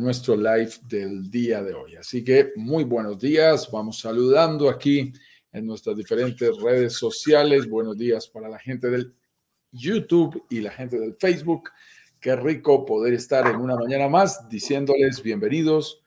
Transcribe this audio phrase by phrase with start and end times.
[0.00, 1.96] nuestro live del día de hoy.
[1.96, 5.12] Así que muy buenos días, vamos saludando aquí
[5.52, 7.68] en nuestras diferentes redes sociales.
[7.68, 9.14] Buenos días para la gente del
[9.70, 11.70] YouTube y la gente del Facebook.
[12.18, 16.02] Qué rico poder estar en una mañana más diciéndoles bienvenidos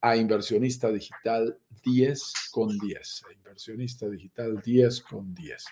[0.00, 3.22] a Inversionista Digital 10 con 10.
[3.36, 5.64] Inversionista Digital 10 con 10.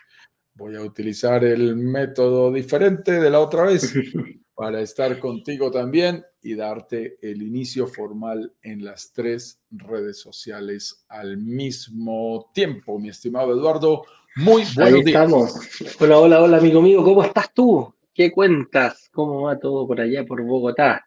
[0.55, 3.93] Voy a utilizar el método diferente de la otra vez
[4.55, 11.39] para estar contigo también y darte el inicio formal en las tres redes sociales al
[11.39, 12.99] mismo tiempo.
[12.99, 14.03] Mi estimado Eduardo,
[14.37, 15.55] muy buenos Ahí estamos.
[16.01, 17.93] Hola, hola, hola, amigo mío, ¿cómo estás tú?
[18.13, 19.09] ¿Qué cuentas?
[19.13, 21.05] ¿Cómo va todo por allá, por Bogotá?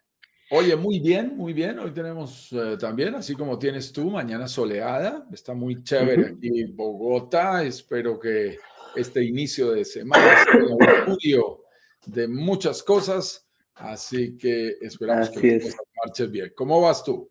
[0.50, 1.78] Oye, muy bien, muy bien.
[1.78, 5.26] Hoy tenemos eh, también, así como tienes tú, mañana soleada.
[5.32, 7.64] Está muy chévere aquí en Bogotá.
[7.64, 8.58] Espero que
[8.96, 11.62] este inicio de semana sea un estudio
[12.06, 13.47] de muchas cosas.
[13.78, 15.60] Así que esperamos que
[16.04, 16.52] marches bien.
[16.54, 17.30] ¿Cómo vas tú?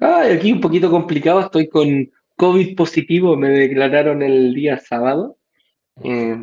[0.00, 1.40] Ay, aquí un poquito complicado.
[1.40, 3.36] Estoy con COVID positivo.
[3.36, 5.38] Me declararon el día sábado.
[6.02, 6.36] Eh,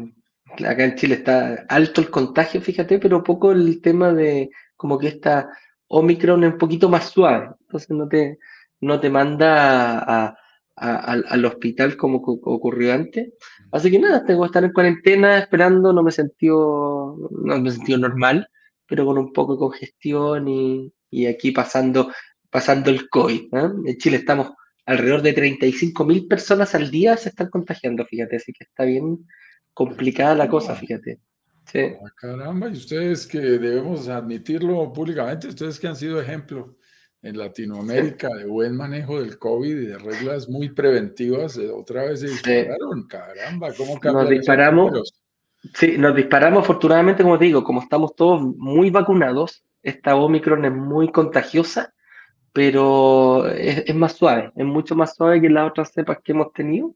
[0.64, 5.08] acá en Chile está alto el contagio, fíjate, pero poco el tema de como que
[5.08, 5.50] esta
[5.88, 8.40] Omicron es un poquito más suave, entonces no te,
[8.82, 10.36] no te manda
[10.76, 13.34] al hospital como ocurrió antes.
[13.72, 17.18] Así que nada, tengo que estar en cuarentena esperando, no me sentí, no
[17.62, 18.50] me sentí normal,
[18.88, 22.12] pero con un poco de congestión y, y aquí pasando,
[22.50, 23.54] pasando el COVID.
[23.54, 23.72] ¿eh?
[23.86, 24.52] En Chile estamos
[24.86, 29.28] alrededor de 35 mil personas al día se están contagiando, fíjate, así que está bien,
[29.74, 31.20] complicada la cosa, fíjate.
[31.72, 31.80] Sí.
[31.80, 36.78] Ah, caramba, y ustedes que debemos admitirlo públicamente, ustedes que han sido ejemplo
[37.24, 42.20] en Latinoamérica de buen manejo del COVID y de reglas muy preventivas, eh, otra vez
[42.20, 45.25] se dispararon, caramba, ¿cómo Nos disparamos.
[45.74, 50.72] Sí, nos disparamos afortunadamente, como te digo, como estamos todos muy vacunados, esta Omicron es
[50.72, 51.94] muy contagiosa,
[52.54, 56.96] pero es, más suave, es mucho más suave que las otras cepas que hemos tenido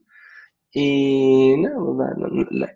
[0.72, 1.98] y no,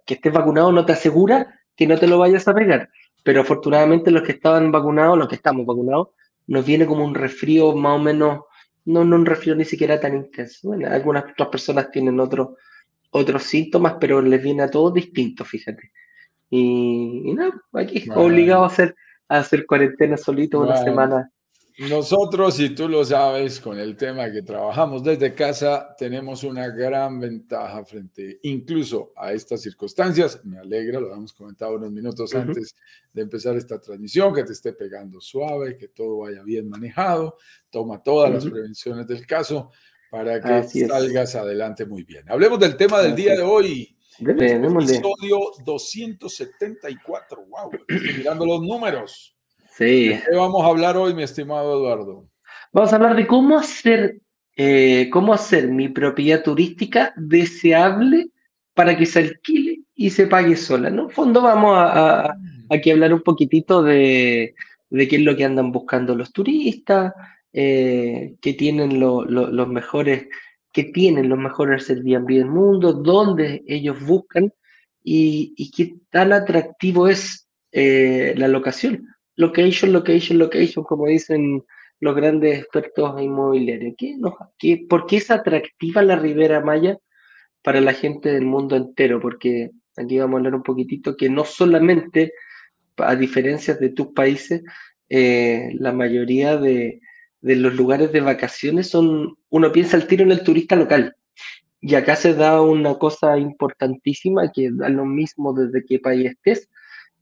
[0.05, 2.91] que estés vacunado no te asegura que no te lo vayas a pegar.
[3.22, 6.09] Pero afortunadamente los que estaban vacunados, los que estamos vacunados,
[6.47, 8.41] nos viene como un resfrío más o menos,
[8.84, 10.69] no, no un resfrío ni siquiera tan intenso.
[10.69, 12.50] Bueno, algunas otras personas tienen otros
[13.15, 15.93] otros síntomas, pero les viene a todos distintos, fíjate.
[16.51, 18.95] Y, y nada, aquí obligado a hacer,
[19.29, 21.31] a hacer cuarentena solito una semana
[21.77, 27.19] nosotros, y tú lo sabes, con el tema que trabajamos desde casa, tenemos una gran
[27.19, 30.41] ventaja frente incluso a estas circunstancias.
[30.45, 32.77] Me alegra, lo habíamos comentado unos minutos antes
[33.13, 37.39] de empezar esta transmisión, que te esté pegando suave, que todo vaya bien manejado.
[37.71, 39.73] Toma todas las prevenciones del caso
[40.15, 42.25] para que salgas adelante muy bien.
[42.31, 43.97] Hablemos del tema del día de hoy.
[44.21, 47.45] episodio 274.
[47.49, 49.37] Wow, estoy mirando los números.
[49.77, 50.17] Sí.
[50.25, 52.29] qué vamos a hablar hoy, mi estimado Eduardo?
[52.73, 54.21] Vamos a hablar de cómo hacer,
[54.57, 58.29] eh, cómo hacer mi propiedad turística deseable
[58.73, 60.91] para que se alquile y se pague sola.
[60.91, 62.73] En un fondo vamos a, mm.
[62.73, 64.55] aquí a hablar un poquitito de,
[64.91, 67.13] qué es lo que andan buscando los turistas,
[67.55, 70.29] eh, qué tienen los mejores,
[70.73, 74.53] qué tienen los mejores Airbnb del mundo, dónde ellos buscan
[75.03, 81.63] y, qué tan atractivo es eh, la locación location, location, location, como dicen
[82.01, 83.95] los grandes expertos inmobiliarios.
[83.97, 86.99] ¿Qué, no, qué, ¿Por qué es atractiva la Ribera Maya
[87.63, 89.21] para la gente del mundo entero?
[89.21, 92.33] Porque aquí vamos a hablar un poquitito que no solamente,
[92.97, 94.63] a diferencia de tus países,
[95.09, 97.01] eh, la mayoría de,
[97.44, 101.15] de los lugares de vacaciones son, uno piensa al tiro en el turista local.
[101.78, 106.70] Y acá se da una cosa importantísima que da lo mismo desde qué país estés.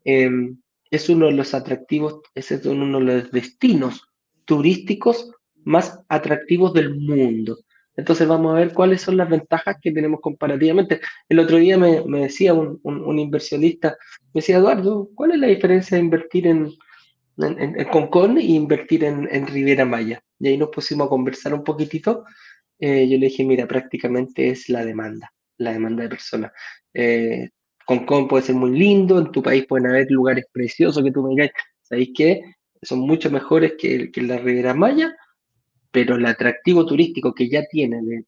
[0.05, 0.59] Em,
[0.93, 4.07] es uno de los atractivos, es uno de los destinos
[4.45, 5.33] turísticos
[5.65, 7.59] más atractivos del mundo.
[7.97, 11.01] Entonces vamos a ver cuáles son las ventajas que tenemos comparativamente.
[11.29, 13.97] El otro día me, decía un, inversionista,
[14.33, 16.71] me decía, Eduardo, ¿cuál es la diferencia de invertir en,
[17.43, 20.23] en, Concón e invertir en, en, Riviera Maya?
[20.39, 22.25] Y ahí nos pusimos a conversar un poquitito.
[22.79, 26.53] Eh, yo le dije, mira, prácticamente es la demanda, la demanda de personas.
[26.95, 27.51] Eh,
[27.87, 31.31] Hong puede ser muy lindo, en tu país pueden haber lugares preciosos que tú me
[31.31, 31.51] digas,
[31.83, 32.41] ¿sabéis qué?
[32.81, 35.15] Son mucho mejores que, que la Riviera Maya,
[35.91, 38.25] pero el atractivo turístico que ya tiene de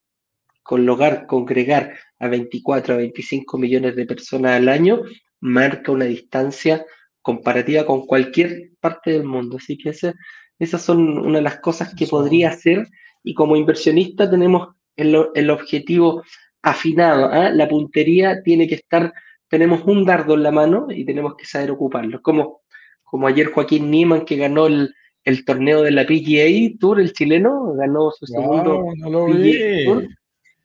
[0.62, 5.02] colocar, congregar a 24 a 25 millones de personas al año,
[5.40, 6.84] marca una distancia
[7.24, 9.56] comparativa con cualquier parte del mundo.
[9.56, 12.86] Así que esas son una de las cosas que podría hacer
[13.22, 16.22] y como inversionista tenemos el, el objetivo
[16.62, 17.30] afinado.
[17.32, 17.48] ¿ah?
[17.50, 19.12] La puntería tiene que estar
[19.48, 22.20] tenemos un dardo en la mano y tenemos que saber ocuparlo.
[22.22, 22.62] Como,
[23.04, 24.92] como ayer Joaquín Niemann que ganó el,
[25.22, 30.08] el torneo de la PGA Tour, el chileno, ganó su segundo Tour,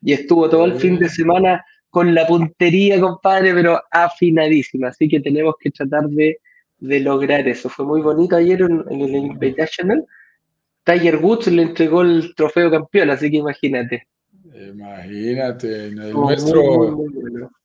[0.02, 4.88] y estuvo todo el fin de semana con la puntería, compadre, pero afinadísima.
[4.88, 6.38] Así que tenemos que tratar de,
[6.80, 7.68] lograr eso.
[7.68, 10.04] Fue muy bonito ayer en, el Invitational.
[10.84, 14.08] Tiger Woods le entregó el trofeo campeón, así que imagínate.
[14.52, 16.98] Imagínate, el nuestro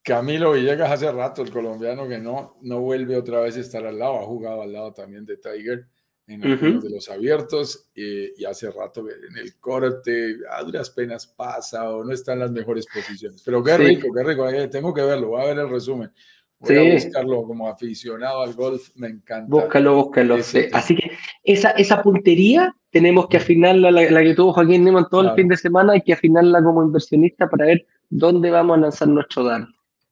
[0.03, 3.97] Camilo Villegas hace rato, el colombiano que no, no vuelve otra vez a estar al
[3.97, 5.87] lado, ha jugado al lado también de Tiger
[6.27, 11.27] en algunos de los abiertos eh, y hace rato en el corte a duras penas
[11.27, 13.41] pasa o no está en las mejores posiciones.
[13.43, 16.11] Pero qué rico, qué rico, eh, tengo que verlo, voy a ver el resumen.
[16.59, 19.47] Voy a buscarlo como aficionado al golf, me encanta.
[19.49, 20.35] Búscalo, búscalo.
[20.35, 21.11] Así que
[21.43, 25.57] esa, esa puntería tenemos que afinarla, la, que tuvo Joaquín Neyman todo el fin de
[25.57, 29.67] semana, hay que afinarla como inversionista para ver dónde vamos a lanzar nuestro dano.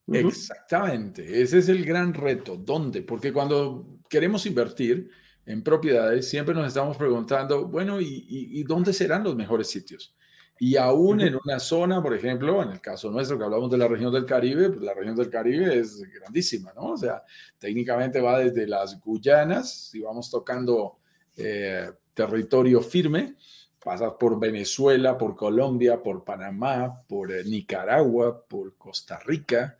[0.06, 2.56] Exactamente, ese es el gran reto.
[2.56, 3.02] ¿Dónde?
[3.02, 5.10] Porque cuando queremos invertir,
[5.46, 10.14] en propiedades, siempre nos estamos preguntando, bueno, ¿y, dónde serán los mejores sitios?
[10.58, 13.88] Y aún en una zona, por ejemplo, en el caso nuestro que hablamos de la
[13.88, 16.92] región del Caribe, pues la región del Caribe es grandísima, ¿no?
[16.92, 17.24] O sea,
[17.58, 20.98] técnicamente va desde las Guyanas, si vamos tocando
[21.36, 23.34] eh, territorio firme,
[23.82, 29.76] pasas por Venezuela, por Colombia, por Panamá, por eh, Nicaragua, por Costa Rica,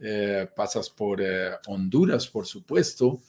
[0.00, 1.22] eh, pasas por
[1.68, 3.20] Honduras, por supuesto,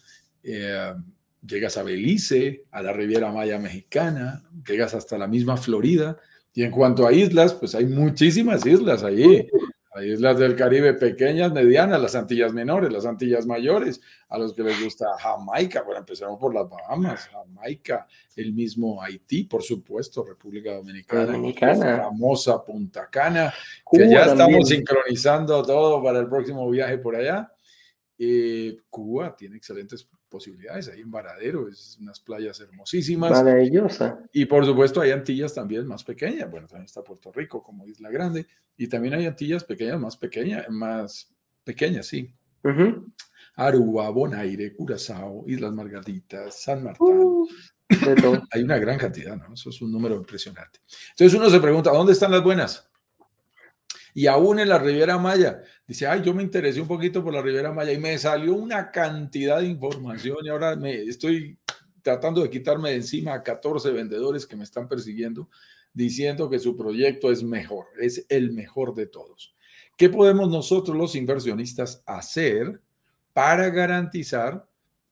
[0.41, 6.17] llegas a Belice, a la Riviera Maya Mexicana, llegas hasta la misma Florida.
[6.57, 9.47] Y en cuanto a islas, pues hay muchísimas islas allí.
[9.93, 14.63] Hay islas del Caribe pequeñas, medianas, las Antillas menores, las Antillas mayores, a los que
[14.63, 20.73] les gusta Jamaica, bueno, empezamos por las Bahamas, Jamaica, el mismo Haití, por supuesto, República
[20.73, 21.97] Dominicana, Dominicana.
[21.97, 23.53] famosa Punta Cana,
[23.91, 27.53] que ya estamos sincronizando todo para el próximo viaje por allá.
[28.17, 33.31] Eh, Cuba tiene excelentes posibilidades, ahí en Varadero, es unas playas hermosísimas.
[33.31, 34.19] Maravillosa.
[34.31, 38.09] Y por supuesto hay Antillas también más pequeñas, bueno, también está Puerto Rico como Isla
[38.09, 38.47] Grande,
[38.77, 41.33] y también hay Antillas pequeñas más pequeñas, más
[41.63, 42.33] pequeñas, sí.
[43.55, 47.07] Aruba, Bonaire, Curazao, Islas Margaritas, San Martín.
[47.07, 47.47] Uh,
[48.51, 49.53] hay una gran cantidad, ¿no?
[49.53, 50.79] Eso es un número impresionante.
[51.11, 52.89] Entonces uno se pregunta, ¿dónde están las buenas?
[54.17, 57.39] Y aún en la Riviera Maya, dice, ay, yo me interesé un poquito por la
[57.39, 61.59] Riviera Maya y me salió una cantidad de información y ahora me estoy
[62.01, 65.51] tratando de quitarme de encima a 14 vendedores que me están persiguiendo
[65.93, 69.53] diciendo que su proyecto es mejor, es el mejor de todos.
[69.95, 72.81] ¿Qué podemos nosotros los inversionistas hacer
[73.33, 74.67] para garantizar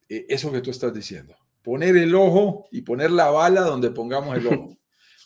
[0.09, 1.35] eh, eso que tú estás diciendo?
[1.61, 4.75] Poner el ojo y poner la bala donde pongamos el ojo.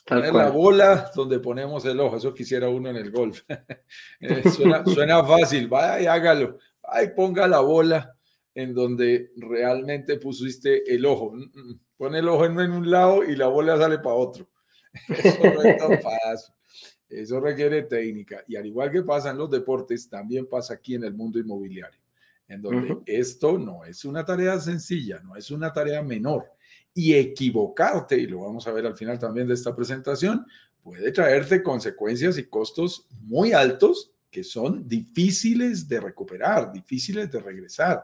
[0.10, 3.44] Poner la bola donde ponemos el ojo, eso quisiera uno en el golf.
[4.22, 6.58] Eh, suena, fácil, vaya y hágalo.
[6.84, 8.16] Ay, ponga la bola
[8.54, 11.32] en donde realmente pusiste el ojo.
[11.32, 11.80] Mm, mm, mm.
[11.96, 14.50] Pone el ojo en, un lado y la bola sale para otro.
[15.10, 16.54] Eso no es tan fácil.
[17.08, 18.44] Eso requiere técnica.
[18.48, 22.02] Y al igual que pasa en los deportes, también pasa aquí en el mundo inmobiliario,
[22.48, 26.52] en donde esto no es una tarea sencilla, no es una tarea menor
[26.94, 30.46] y equivocarte, y lo vamos a ver al final también de esta presentación,
[30.82, 38.04] puede traerte consecuencias y costos muy altos que son difíciles de recuperar, difíciles de regresar.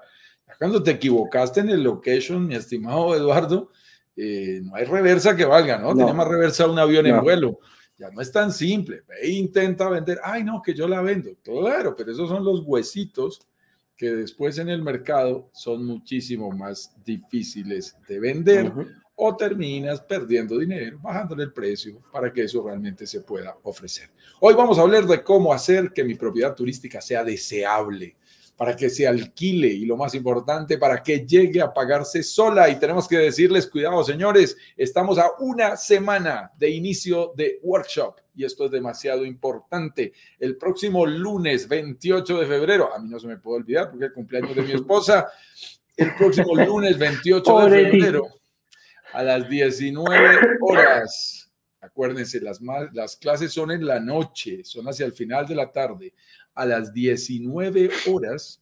[0.58, 3.72] Cuando te equivocaste en el location, mi estimado Eduardo,
[4.16, 5.94] eh, no hay reversa que valga, ¿no?
[5.94, 7.60] Tiene más reversa un avión en vuelo.
[7.98, 9.04] Ya no es tan simple.
[9.08, 10.20] Ve e intenta vender.
[10.24, 11.32] Ay, no, que yo la vendo.
[11.42, 13.48] Claro, pero esos son los huesitos
[13.98, 18.72] que después en el mercado son muchísimo más difíciles de vender
[19.16, 24.10] o terminas perdiendo dinero, bajándole el precio para que eso realmente se pueda ofrecer.
[24.42, 28.18] Hoy vamos a hablar de cómo hacer que mi propiedad turística sea deseable
[28.58, 32.70] para que se alquile y lo más importante, para que llegue a pagarse sola.
[32.70, 38.44] Y tenemos que decirles, cuidado señores, estamos a una semana de inicio de workshop y
[38.46, 40.14] esto es demasiado importante.
[40.40, 44.10] El próximo lunes 28 de febrero, a mí no se me puede olvidar porque es
[44.10, 45.28] el cumpleaños de mi esposa,
[45.98, 48.28] el próximo lunes 28 de febrero
[49.14, 51.45] a las 19 horas.
[51.86, 52.60] Acuérdense, las,
[52.94, 56.14] las clases son en la noche, son hacia el final de la tarde.
[56.54, 58.62] A las 19 horas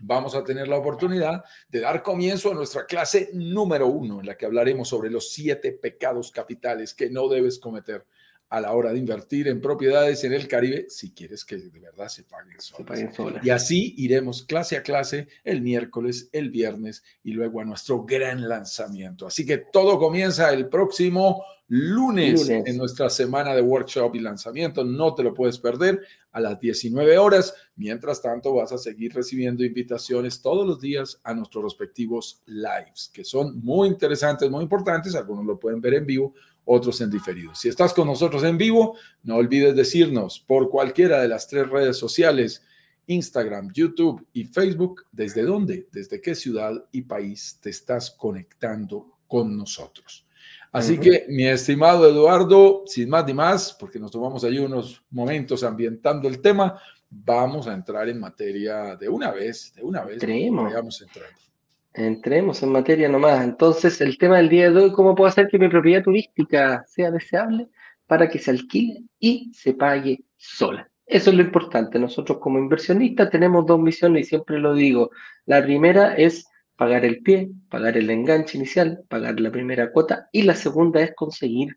[0.00, 4.36] vamos a tener la oportunidad de dar comienzo a nuestra clase número uno, en la
[4.36, 8.06] que hablaremos sobre los siete pecados capitales que no debes cometer
[8.50, 12.08] a la hora de invertir en propiedades en el Caribe si quieres que de verdad
[12.08, 13.44] se paguen solas.
[13.44, 18.48] Y así iremos clase a clase el miércoles, el viernes y luego a nuestro gran
[18.48, 19.26] lanzamiento.
[19.26, 24.82] Así que todo comienza el próximo lunes, en nuestra semana de workshop y lanzamiento.
[24.82, 26.00] No te lo puedes perder
[26.32, 27.54] a las 19 horas.
[27.76, 33.24] Mientras tanto, vas a seguir recibiendo invitaciones todos los días a nuestros respectivos lives, que
[33.24, 35.14] son muy interesantes, muy importantes.
[35.14, 37.54] Algunos lo pueden ver en vivo, otros en diferido.
[37.54, 41.96] Si estás con nosotros en vivo, no olvides decirnos por cualquiera de las tres redes
[41.96, 42.62] sociales
[43.06, 45.88] Instagram, YouTube y Facebook, ¿desde dónde?
[45.90, 50.26] ¿Desde qué ciudad y país te estás conectando con nosotros?
[50.72, 55.64] Así que, mi estimado Eduardo, sin más ni más, porque nos tomamos ahí unos momentos
[55.64, 60.20] ambientando el tema, vamos a entrar en materia de una vez, de una vez.
[60.22, 61.49] Vayamos entrando.
[61.92, 63.44] Entremos en materia nomás.
[63.44, 67.10] Entonces, el tema del día de hoy, ¿cómo puedo hacer que mi propiedad turística sea
[67.10, 67.68] deseable
[68.06, 70.88] para que se alquile y se pague sola?
[71.06, 71.98] Eso es lo importante.
[71.98, 75.10] Nosotros como inversionistas tenemos dos misiones y siempre lo digo.
[75.46, 80.42] La primera es pagar el pie, pagar el enganche inicial, pagar la primera cuota y
[80.42, 81.76] la segunda es conseguir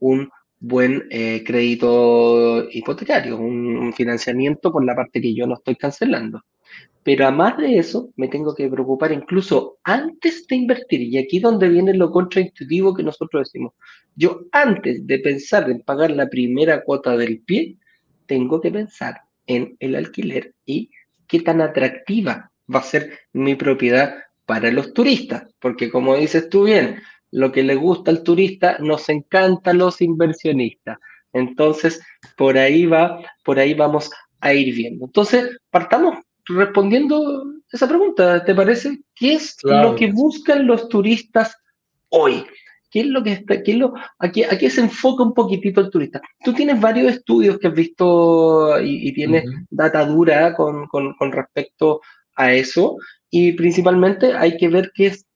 [0.00, 0.28] un
[0.58, 6.42] buen eh, crédito hipotecario, un, financiamiento por la parte que yo no estoy cancelando.
[7.04, 11.68] Pero además de eso, me tengo que preocupar incluso antes de invertir, y aquí donde
[11.68, 13.74] viene lo contraintuitivo que nosotros decimos.
[14.14, 17.76] Yo antes de pensar en pagar la primera cuota del pie,
[18.26, 20.90] tengo que pensar en el alquiler y
[21.26, 24.14] qué tan atractiva va a ser mi propiedad
[24.46, 27.00] para los turistas, porque como dices tú bien,
[27.32, 30.98] lo que le gusta al turista nos encanta a los inversionistas.
[31.32, 32.00] Entonces,
[32.36, 34.10] por ahí va, por ahí vamos
[34.40, 35.06] a ir viendo.
[35.06, 39.00] Entonces, partamos respondiendo esa pregunta, ¿te parece?
[39.14, 41.56] ¿Qué es lo que buscan los turistas
[42.10, 42.44] hoy?
[42.90, 45.90] ¿Qué es lo que está, qué es lo, aquí, aquí se enfoca un poquitito el
[45.90, 46.20] turista?
[46.44, 52.02] Tú tienes varios estudios que has visto y, tienes data dura con, respecto
[52.36, 52.98] a eso
[53.30, 55.26] y principalmente hay que ver qué es,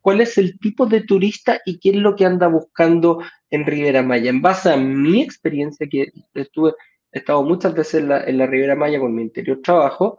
[0.00, 4.02] cuál es el tipo de turista y qué es lo que anda buscando en Rivera
[4.02, 4.30] Maya.
[4.30, 6.74] En base a mi experiencia, que estuve,
[7.12, 10.18] he estado muchas veces en la, en la Ribera Maya con mi interior trabajo,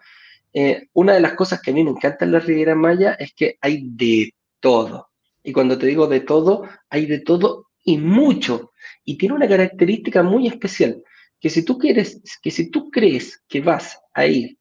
[0.59, 3.31] eh, una de las cosas que a mí me encanta en la Ribera Maya es
[3.31, 5.09] que hay de todo.
[5.43, 8.71] Y cuando te digo de todo, hay de todo y mucho.
[9.05, 11.03] Y tiene una característica muy especial,
[11.39, 14.57] que si tú quieres, que si tú crees que vas a ir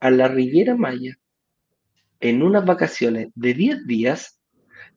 [0.00, 1.16] a la Riviera Maya
[2.18, 4.40] en unas vacaciones de 10 días,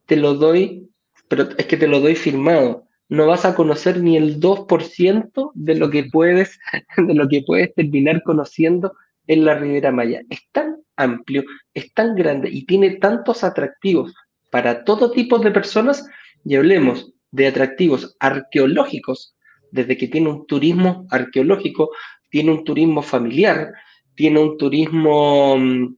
[0.08, 0.90] te lo doy,
[1.28, 2.88] pero es que te lo doy firmado.
[3.10, 6.58] No vas a conocer ni el 2% de lo que puedes,
[6.98, 8.96] de lo que puedes terminar conociendo
[9.32, 10.22] en la Riviera Maya.
[10.30, 14.14] Es tan amplio, es tan grande y tiene tantos atractivos
[14.52, 16.06] para todo tipo de personas
[16.44, 19.34] y hablemos de atractivos arqueológicos,
[19.72, 21.92] desde que tiene un turismo arqueológico,
[22.30, 23.72] tiene un turismo familiar,
[24.16, 25.96] tiene un turismo, mm,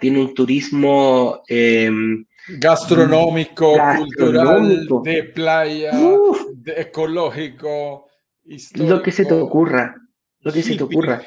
[0.00, 2.26] tiene un turismo em,
[2.58, 5.92] gastronómico, cultural, de playa,
[6.76, 8.06] ecológico,
[8.74, 10.03] Lo que se te ocurra.
[10.44, 11.22] Lo que se te ocurra.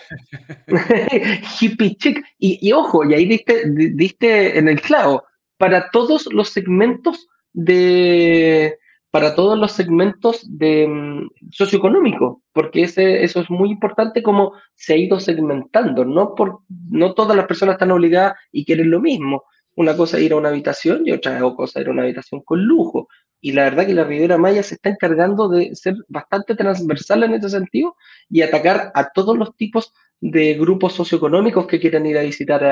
[1.59, 2.23] Hippie chic.
[2.37, 5.23] Y, ojo, y ahí diste, diste en el clavo
[5.57, 8.77] para todos los segmentos de
[9.09, 14.93] para todos los segmentos de mm, socioeconómico, porque ese, eso es muy importante como se
[14.93, 16.59] ha ido segmentando, no por
[16.89, 19.45] no todas las personas están obligadas y quieren lo mismo.
[19.75, 22.41] Una cosa es ir a una habitación y otra cosa es ir a una habitación
[22.41, 23.07] con lujo.
[23.39, 27.33] Y la verdad que la Ribera Maya se está encargando de ser bastante transversal en
[27.33, 27.95] ese sentido
[28.29, 32.63] y atacar a todos los tipos de grupos socioeconómicos que quieran ir a visitar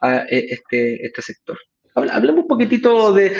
[0.00, 1.58] a, e, este, este sector.
[1.94, 3.32] Hablemos un poquitito de,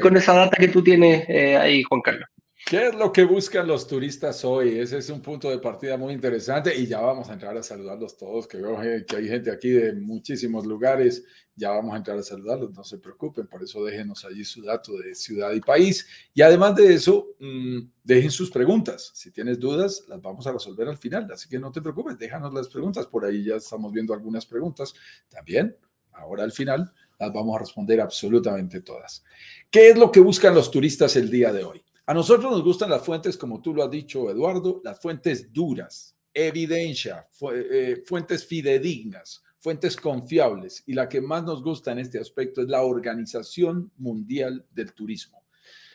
[0.00, 2.28] con esa data que tú tienes eh, ahí, Juan Carlos.
[2.68, 4.80] ¿Qué es lo que buscan los turistas hoy?
[4.80, 8.16] Ese es un punto de partida muy interesante y ya vamos a entrar a saludarlos
[8.16, 12.24] todos, que veo que hay gente aquí de muchísimos lugares, ya vamos a entrar a
[12.24, 16.08] saludarlos, no se preocupen, por eso déjenos allí su dato de ciudad y país.
[16.34, 19.12] Y además de eso, mm, dejen sus preguntas.
[19.14, 22.52] Si tienes dudas, las vamos a resolver al final, así que no te preocupes, déjanos
[22.52, 24.92] las preguntas, por ahí ya estamos viendo algunas preguntas
[25.28, 25.76] también,
[26.14, 29.22] ahora al final las vamos a responder absolutamente todas.
[29.70, 31.86] ¿Qué es lo que buscan los turistas el día de hoy?
[32.08, 36.16] A nosotros nos gustan las fuentes, como tú lo has dicho, Eduardo, las fuentes duras,
[36.32, 40.84] evidencia, eh, fuentes fidedignas, fuentes confiables.
[40.86, 45.42] Y la que más nos gusta en este aspecto es la Organización Mundial del Turismo,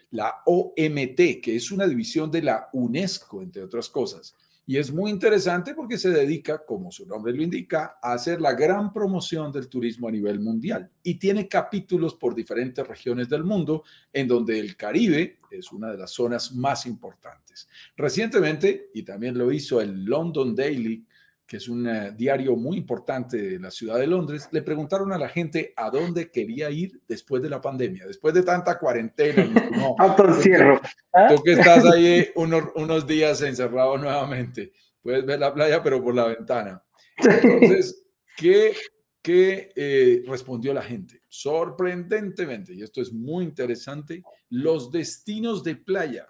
[0.10, 4.36] la OMT, que es una división de la UNESCO, entre otras cosas.
[4.72, 8.54] Y es muy interesante porque se dedica, como su nombre lo indica, a hacer la
[8.54, 10.90] gran promoción del turismo a nivel mundial.
[11.04, 15.98] Y tiene capítulos por diferentes regiones del mundo, en donde el Caribe es una de
[15.98, 17.68] las zonas más importantes.
[17.98, 21.06] Recientemente, y también lo hizo el London Daily,
[21.51, 25.17] que es un eh, diario muy importante de la ciudad de Londres, le preguntaron a
[25.17, 29.43] la gente a dónde quería ir después de la pandemia, después de tanta cuarentena.
[29.70, 29.98] No,
[30.29, 30.79] encierro.
[31.12, 31.27] ¿Ah?
[31.27, 34.72] Tú que estás ahí unos, unos días encerrado nuevamente,
[35.03, 36.81] puedes ver la playa, pero por la ventana.
[37.17, 38.01] Entonces,
[38.38, 38.74] ¿qué,
[39.22, 41.22] qué eh, respondió la gente?
[41.27, 46.29] Sorprendentemente, y esto es muy interesante, los destinos de playa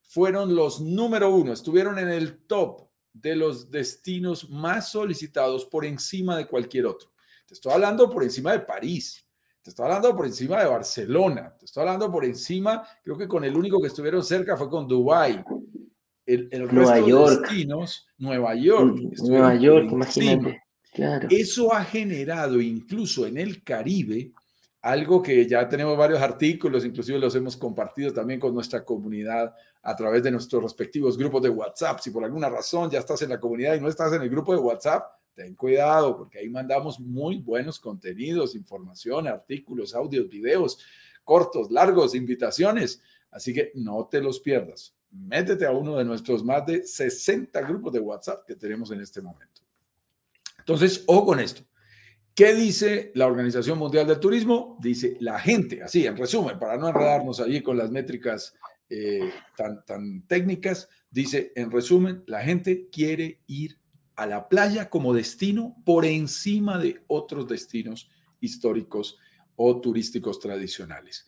[0.00, 6.36] fueron los número uno, estuvieron en el top de los destinos más solicitados por encima
[6.36, 7.10] de cualquier otro.
[7.46, 9.24] Te estoy hablando por encima de París,
[9.62, 13.44] te estoy hablando por encima de Barcelona, te estoy hablando por encima, creo que con
[13.44, 15.42] el único que estuvieron cerca fue con Dubái.
[16.26, 17.30] El, el Nueva resto York.
[17.30, 18.98] de destinos, Nueva York.
[19.22, 20.62] Nueva York, imagínate.
[20.92, 21.28] Claro.
[21.30, 24.32] Eso ha generado incluso en el Caribe
[24.84, 29.96] algo que ya tenemos varios artículos, inclusive los hemos compartido también con nuestra comunidad a
[29.96, 32.00] través de nuestros respectivos grupos de WhatsApp.
[32.00, 34.52] Si por alguna razón ya estás en la comunidad y no estás en el grupo
[34.52, 40.78] de WhatsApp, ten cuidado porque ahí mandamos muy buenos contenidos, información, artículos, audios, videos,
[41.24, 43.00] cortos, largos, invitaciones.
[43.30, 44.94] Así que no te los pierdas.
[45.10, 49.22] Métete a uno de nuestros más de 60 grupos de WhatsApp que tenemos en este
[49.22, 49.62] momento.
[50.58, 51.62] Entonces, ojo con esto.
[52.34, 54.76] ¿Qué dice la Organización Mundial del Turismo?
[54.80, 58.54] Dice la gente, así en resumen, para no enredarnos allí con las métricas
[58.90, 63.78] eh, tan, tan técnicas, dice en resumen, la gente quiere ir
[64.16, 68.10] a la playa como destino por encima de otros destinos
[68.40, 69.16] históricos
[69.54, 71.26] o turísticos tradicionales.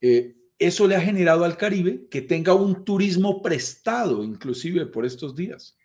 [0.00, 5.36] Eh, eso le ha generado al Caribe que tenga un turismo prestado, inclusive por estos
[5.36, 5.76] días.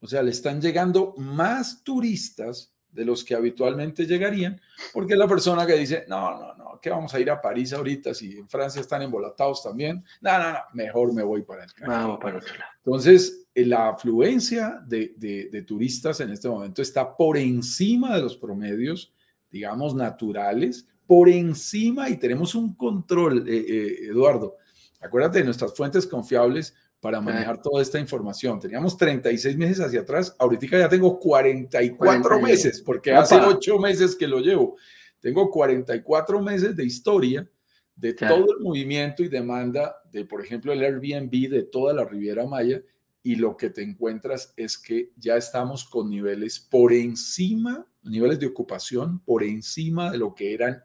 [0.00, 4.60] O sea, le están llegando más turistas de los que habitualmente llegarían,
[4.92, 8.14] porque la persona que dice, no, no, no, que vamos a ir a París ahorita
[8.14, 12.18] si en Francia están embolatados también, no, no, no, mejor me voy para el Vamos
[12.18, 12.70] para otro lado.
[12.84, 18.36] Entonces, eh, la afluencia de, de, turistas en este momento está por encima de los
[18.36, 19.12] promedios,
[19.50, 24.56] digamos, naturales, por encima y tenemos un control, eh, eh, Eduardo.
[25.00, 28.58] Acuérdate de nuestras fuentes confiables para manejar toda esta información.
[28.58, 34.26] Teníamos 36 meses hacia atrás, ahorita ya tengo 44 meses, porque hace 8 meses que
[34.26, 34.76] lo llevo.
[35.20, 37.48] Tengo 44 meses de historia
[37.94, 42.46] de todo el movimiento y demanda de, por ejemplo, el Airbnb de toda la Riviera
[42.46, 42.82] Maya,
[43.22, 48.46] y lo que te encuentras es que ya estamos con niveles por encima, niveles de
[48.46, 50.84] ocupación por encima de lo que eran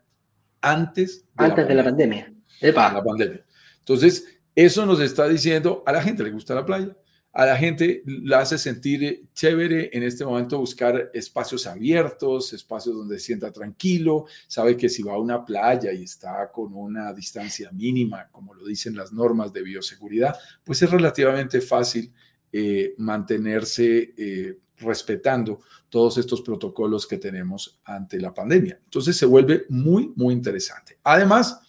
[0.59, 2.33] antes de antes la de la pandemia.
[2.61, 3.45] La pandemia.
[3.77, 6.95] Entonces, eso nos está diciendo, a la gente le gusta la playa,
[7.33, 13.17] a la gente la hace sentir chévere en este momento buscar espacios abiertos, espacios donde
[13.19, 17.71] se sienta tranquilo, sabe que si va a una playa y está con una distancia
[17.71, 22.11] mínima, como lo dicen las normas de bioseguridad, pues es relativamente fácil
[22.51, 28.79] eh, mantenerse eh, respetando todos estos protocolos que tenemos ante la pandemia.
[28.83, 30.97] Entonces se vuelve muy, muy interesante.
[31.03, 31.61] Además,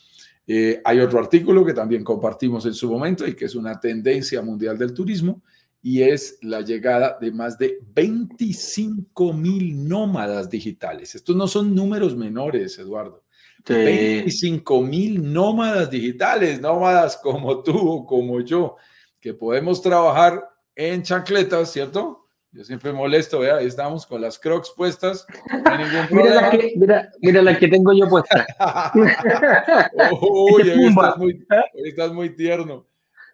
[0.46, 4.42] eh, hay otro artículo que también compartimos en su momento y que es una tendencia
[4.42, 5.42] mundial del turismo
[5.82, 11.14] y es la llegada de más de 25 mil nómadas digitales.
[11.14, 13.24] Estos no son números menores, Eduardo.
[13.64, 18.76] 25 mil nómadas digitales, nómadas como tú o como yo,
[19.20, 20.42] que podemos trabajar
[20.74, 22.21] en chancletas, ¿cierto?
[22.52, 25.26] Yo siempre molesto, vea, ahí estamos con las crocs puestas.
[26.10, 28.46] mira, la que, mira, mira, la que tengo yo puesta.
[30.20, 32.86] Uy, este hoy estás, muy, hoy estás muy tierno.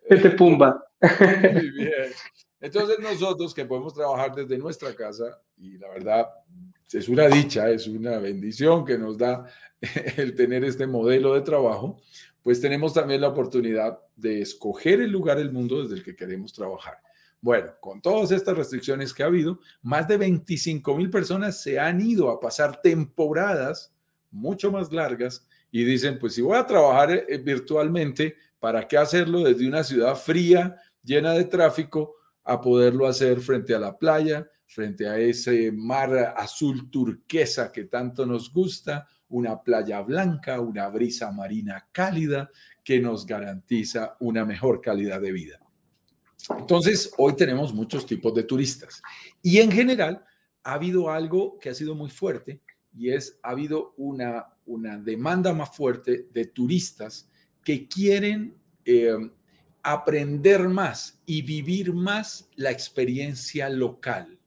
[0.09, 0.85] Este pumba.
[1.52, 2.12] Muy bien.
[2.61, 6.28] Entonces nosotros que podemos trabajar desde nuestra casa, y la verdad
[6.92, 9.46] es una dicha, es una bendición que nos da
[10.16, 12.00] el tener este modelo de trabajo,
[12.44, 16.52] pues tenemos también la oportunidad de escoger el lugar del mundo desde el que queremos
[16.52, 16.98] trabajar.
[17.40, 22.01] Bueno, con todas estas restricciones que ha habido, más de 25 mil personas se han
[22.01, 23.94] ido a pasar temporadas
[24.31, 29.40] mucho más largas y dicen, pues si voy a trabajar eh, virtualmente, ¿para qué hacerlo
[29.40, 35.07] desde una ciudad fría, llena de tráfico, a poderlo hacer frente a la playa, frente
[35.07, 41.87] a ese mar azul turquesa que tanto nos gusta, una playa blanca, una brisa marina
[41.92, 42.51] cálida
[42.83, 45.61] que nos garantiza una mejor calidad de vida?
[46.56, 49.02] Entonces, hoy tenemos muchos tipos de turistas
[49.42, 50.24] y en general
[50.62, 52.61] ha habido algo que ha sido muy fuerte
[52.94, 57.28] y es, ha habido una, una demanda más fuerte de turistas
[57.62, 59.30] que quieren eh,
[59.82, 64.38] aprender más y vivir más la experiencia local.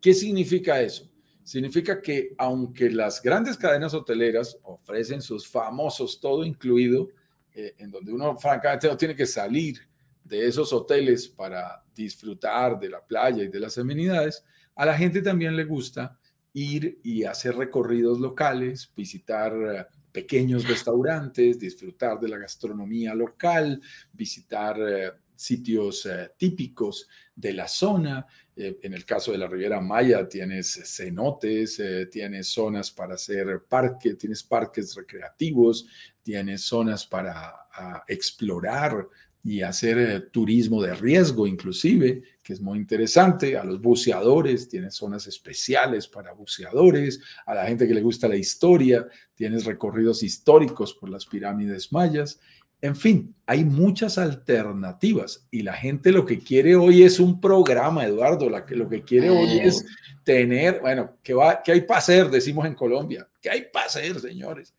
[0.00, 1.10] ¿Qué significa eso?
[1.42, 7.08] Significa que aunque las grandes cadenas hoteleras ofrecen sus famosos todo incluido,
[7.54, 9.80] eh, en donde uno francamente no tiene que salir
[10.28, 14.44] de esos hoteles para disfrutar de la playa y de las amenidades,
[14.76, 16.16] A la gente también le gusta
[16.52, 23.80] ir y hacer recorridos locales, visitar eh, pequeños restaurantes, disfrutar de la gastronomía local,
[24.12, 28.24] visitar eh, sitios eh, típicos de la zona.
[28.56, 34.42] en el caso de la Riviera Maya tienes cenotes, tienes zonas para hacer parques, tienes
[34.42, 35.86] parques recreativos,
[36.24, 39.08] tienes zonas para ah, explorar
[39.48, 44.94] y hacer eh, turismo de riesgo inclusive, que es muy interesante, a los buceadores, tienes
[44.94, 50.92] zonas especiales para buceadores, a la gente que le gusta la historia, tienes recorridos históricos
[50.92, 52.38] por las pirámides mayas,
[52.82, 58.04] en fin, hay muchas alternativas y la gente lo que quiere hoy es un programa,
[58.04, 59.84] Eduardo, la que, lo que quiere hoy es
[60.24, 62.28] tener, bueno, ¿qué, va, qué hay para hacer?
[62.28, 64.74] Decimos en Colombia, ¿qué hay para hacer, señores?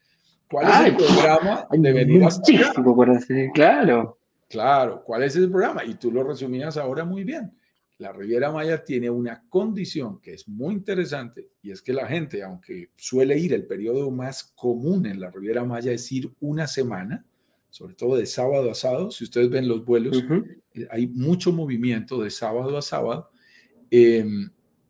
[0.48, 4.19] ¿Cuál es el programa de venir hasta por hacer, claro.
[4.50, 5.86] Claro, ¿cuál es el programa?
[5.86, 7.54] Y tú lo resumías ahora muy bien.
[8.00, 12.42] La Riviera Maya tiene una condición que es muy interesante y es que la gente,
[12.42, 17.26] aunque suele ir el periodo más común en la Riviera Maya es ir una semana,
[17.70, 20.24] sobre todo de sábado a sábado, si ustedes ven los vuelos,
[20.74, 23.30] eh, hay mucho movimiento de sábado a sábado.
[23.92, 24.50] Em,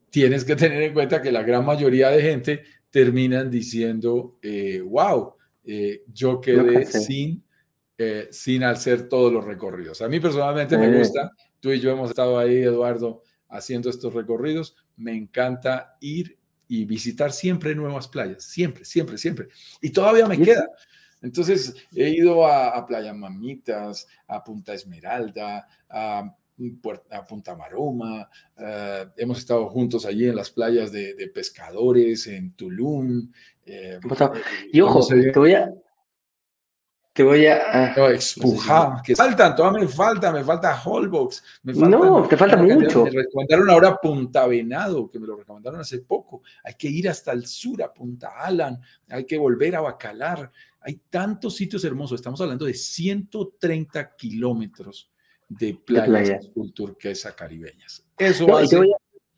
[0.10, 4.38] tienes que tener en cuenta que la gran mayoría de gente terminan diciendo,
[4.86, 7.44] wow, eh, eh, yo quedé sin
[8.02, 10.02] eh, sin hacer todos los recorridos.
[10.02, 14.78] A mí personalmente me gusta, tú y yo hemos estado ahí, Eduardo, haciendo estos recorridos.
[14.96, 16.38] Me encanta ir
[16.70, 19.50] y visitar siempre nuevas playas, siempre, siempre, siempre.
[19.82, 20.66] Y todavía me queda.
[21.22, 26.34] Entonces, he ido a, Playa Mamitas, a Punta Esmeralda, a,
[27.12, 33.30] a Punta Maroma, eh, hemos estado juntos allí en las playas de, pescadores, en Tulum.
[33.66, 34.00] Eh,
[34.72, 35.70] y ojo, te voy a,
[37.14, 37.94] te voy a...
[38.14, 41.44] expujar, que faltan, todavía me falta, me falta Holbox.
[41.64, 43.06] Me no, te falta mucho.
[43.06, 46.44] Me recomendaron ahora Punta Venado, que me lo recomendaron hace poco.
[46.64, 50.52] Hay que ir hasta el sur, a Punta Alan, hay que volver a Bacalar.
[50.82, 55.12] Hay tantos sitios hermosos, estamos hablando de 130 kilómetros
[55.50, 58.06] de playas de turquesa caribeñas.
[58.18, 58.80] Eso hace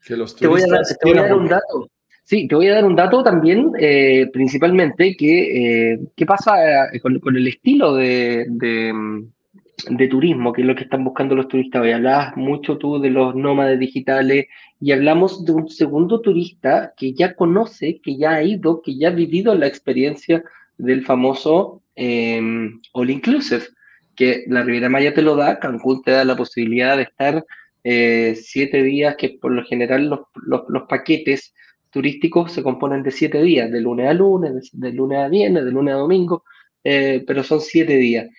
[0.05, 0.97] que los turistas...
[0.99, 1.89] Te voy a dar un dato
[2.31, 7.01] Sí, te voy a dar un dato también, eh, principalmente, que eh, qué pasa eh,
[7.01, 11.91] con, el estilo de, de, turismo, que es lo que están buscando los turistas hoy.
[11.91, 14.45] Hablabas mucho tú de los nómades digitales
[14.79, 19.09] y hablamos de un segundo turista que ya conoce, que ya ha ido, que ya
[19.09, 20.41] ha vivido la experiencia
[20.77, 23.63] del famoso em, All Inclusive,
[24.15, 27.45] que la Riviera Maya te lo da, Cancún te da la posibilidad de estar
[27.83, 30.21] siete días, que por lo general los,
[30.69, 31.53] los paquetes
[31.91, 35.71] turísticos se componen de siete días, de lunes a lunes, de, lunes a viernes, de
[35.71, 36.43] lunes a domingo,
[36.83, 38.29] eh, pero son siete días.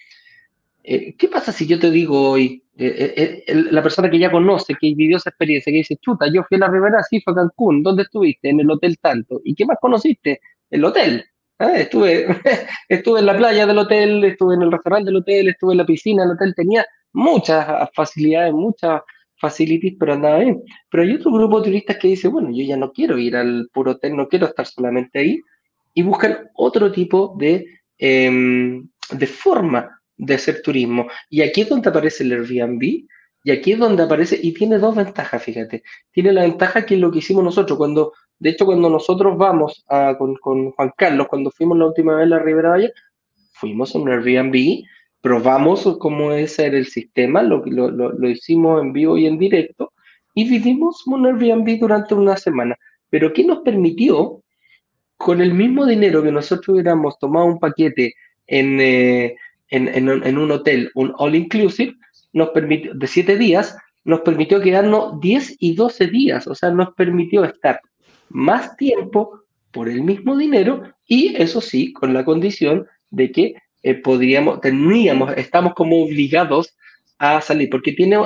[0.82, 4.94] Eh, ¿Qué pasa si yo te digo hoy, eh, la persona que ya conoce, que
[4.94, 7.82] vivió esa experiencia, que dice, chuta, yo fui a la Rivera, sí, fue a Cancún,
[7.82, 8.48] ¿dónde estuviste?
[8.48, 9.40] En el hotel tanto.
[9.44, 10.40] ¿Y qué más conociste?
[10.70, 11.24] El hotel.
[11.58, 12.26] Estuve,
[12.88, 15.86] estuve en la playa del hotel, estuve en el restaurante del hotel, estuve en la
[15.86, 19.02] piscina del hotel, tenía muchas facilidades, muchas
[19.42, 20.62] facilities, pero andaba bien.
[20.88, 23.68] Pero hay otro grupo de turistas que dice, bueno, yo ya no quiero ir al
[23.72, 25.40] puro hotel, no quiero estar solamente ahí,
[25.92, 27.66] y buscan otro tipo de,
[27.98, 31.08] em, de forma de hacer turismo.
[31.28, 32.82] Y aquí es donde aparece el Airbnb,
[33.44, 35.82] y aquí es donde aparece, y tiene dos ventajas, fíjate.
[36.12, 39.84] Tiene la ventaja que es lo que hicimos nosotros, cuando, de hecho, cuando nosotros vamos
[39.88, 42.92] a, con, con, Juan Carlos, cuando fuimos la última vez a la Ribera Valle,
[43.54, 44.84] fuimos a un Airbnb
[45.22, 49.92] probamos cómo es el sistema, lo, lo, lo, hicimos en vivo y en directo,
[50.34, 52.76] y vivimos un Airbnb durante una semana.
[53.08, 54.42] Pero ¿qué nos permitió?
[55.16, 58.14] Con el mismo dinero que nosotros hubiéramos tomado un paquete
[58.48, 59.36] en, eh,
[59.68, 61.94] en, en, un hotel, un all inclusive,
[62.32, 66.92] nos permitió, de siete días, nos permitió quedarnos 10 y 12 días, o sea, nos
[66.94, 67.80] permitió estar
[68.30, 73.94] más tiempo por el mismo dinero y eso sí, con la condición de que eh,
[73.94, 76.76] podríamos, teníamos, estamos como obligados
[77.18, 78.18] a salir, porque tiene,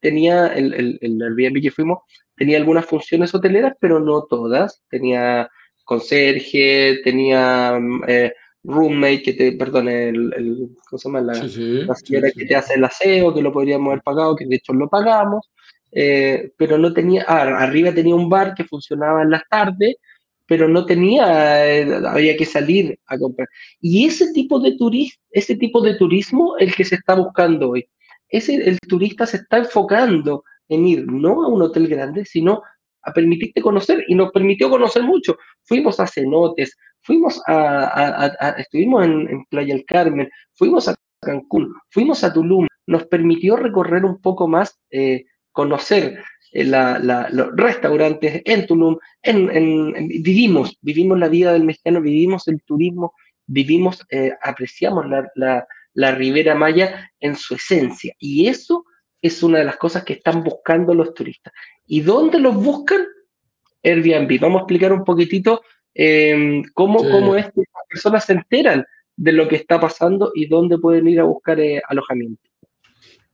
[0.00, 1.98] tenía el, el, el Airbnb que fuimos,
[2.36, 4.82] tenía algunas funciones hoteleras, pero no todas.
[4.88, 5.50] Tenía
[5.84, 8.32] conserje, tenía eh,
[8.62, 11.20] roommate, que te, perdón, el, el ¿cómo se llama?
[11.20, 14.72] La, señora que te hace el aseo, que lo podríamos haber pagado, que de hecho
[14.72, 15.50] lo pagamos,
[15.90, 19.96] eh, pero no tenía, ah, arriba tenía un bar que funcionaba en las tardes,
[20.48, 23.46] pero no tenía, eh, había que salir a comprar.
[23.80, 27.86] Y ese tipo de turismo, ese tipo de turismo el que se está buscando hoy.
[28.30, 32.62] Ese, el turista se está enfocando en ir no a un hotel grande, sino
[33.02, 35.36] a permitirte conocer y nos permitió conocer mucho.
[35.64, 42.32] Fuimos a cenotes, fuimos a, estuvimos en, Playa del Carmen, fuimos a Cancún, fuimos a
[42.32, 51.18] Tulum, nos permitió recorrer un poco más, eh, conocer los restaurantes en Tulum, vivimos, vivimos
[51.18, 53.14] la vida del mexicano, vivimos el turismo,
[53.46, 54.06] vivimos,
[54.42, 58.14] apreciamos la, la Ribera Maya en su esencia.
[58.18, 58.84] Y eso
[59.20, 61.52] es una de las cosas que están buscando los turistas.
[61.86, 63.04] ¿Y dónde los buscan?
[63.82, 64.40] Airbnb.
[64.40, 65.62] Vamos a explicar un poquitito
[65.94, 68.84] em, cómo, cómo es que las personas se enteran
[69.16, 72.47] de lo que está pasando y dónde pueden ir a buscar eh, alojamiento.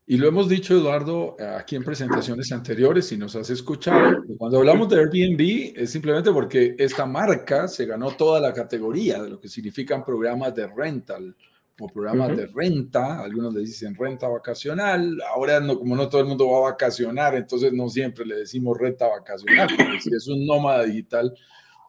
[0.07, 4.87] Y lo hemos dicho, Eduardo, aquí en presentaciones anteriores, si nos has escuchado, cuando hablamos
[4.91, 9.49] de Airbnb es simplemente porque esta marca se ganó toda la categoría de lo que
[9.49, 11.35] significan programas de rental
[11.81, 16.27] o programas de renta, algunos le dicen renta vacacional, ahora no, como no todo el
[16.27, 20.47] mundo va a vacacionar, entonces no siempre le decimos renta vacacional, porque si es un
[20.47, 21.35] nómada digital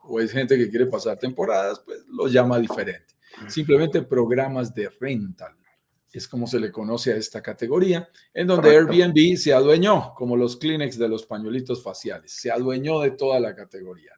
[0.04, 3.14] o es gente que quiere pasar temporadas, pues lo llama diferente.
[3.48, 5.54] Simplemente programas de rental
[6.18, 10.58] es como se le conoce a esta categoría, en donde Airbnb se adueñó, como los
[10.58, 14.12] Kleenex de los pañuelitos faciales, se adueñó de toda la categoría.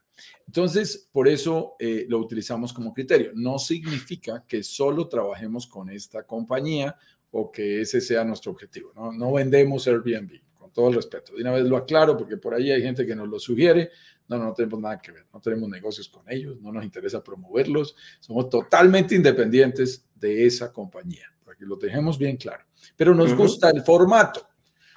[0.46, 3.32] Entonces, por eso eh, lo utilizamos como criterio.
[3.34, 6.96] No significa que solo trabajemos con esta compañía
[7.30, 8.92] o que ese sea nuestro objetivo.
[8.94, 11.34] No, no vendemos Airbnb, con todo el respeto.
[11.34, 13.90] De una vez lo aclaro porque por ahí hay gente que nos lo sugiere.
[14.26, 15.26] No, no tenemos nada que ver.
[15.32, 16.60] No tenemos negocios con ellos.
[16.60, 17.94] No nos interesa promoverlos.
[18.20, 21.26] Somos totalmente independientes de esa compañía,
[21.58, 22.64] que lo dejemos bien claro.
[22.96, 24.46] Pero nos gusta el formato.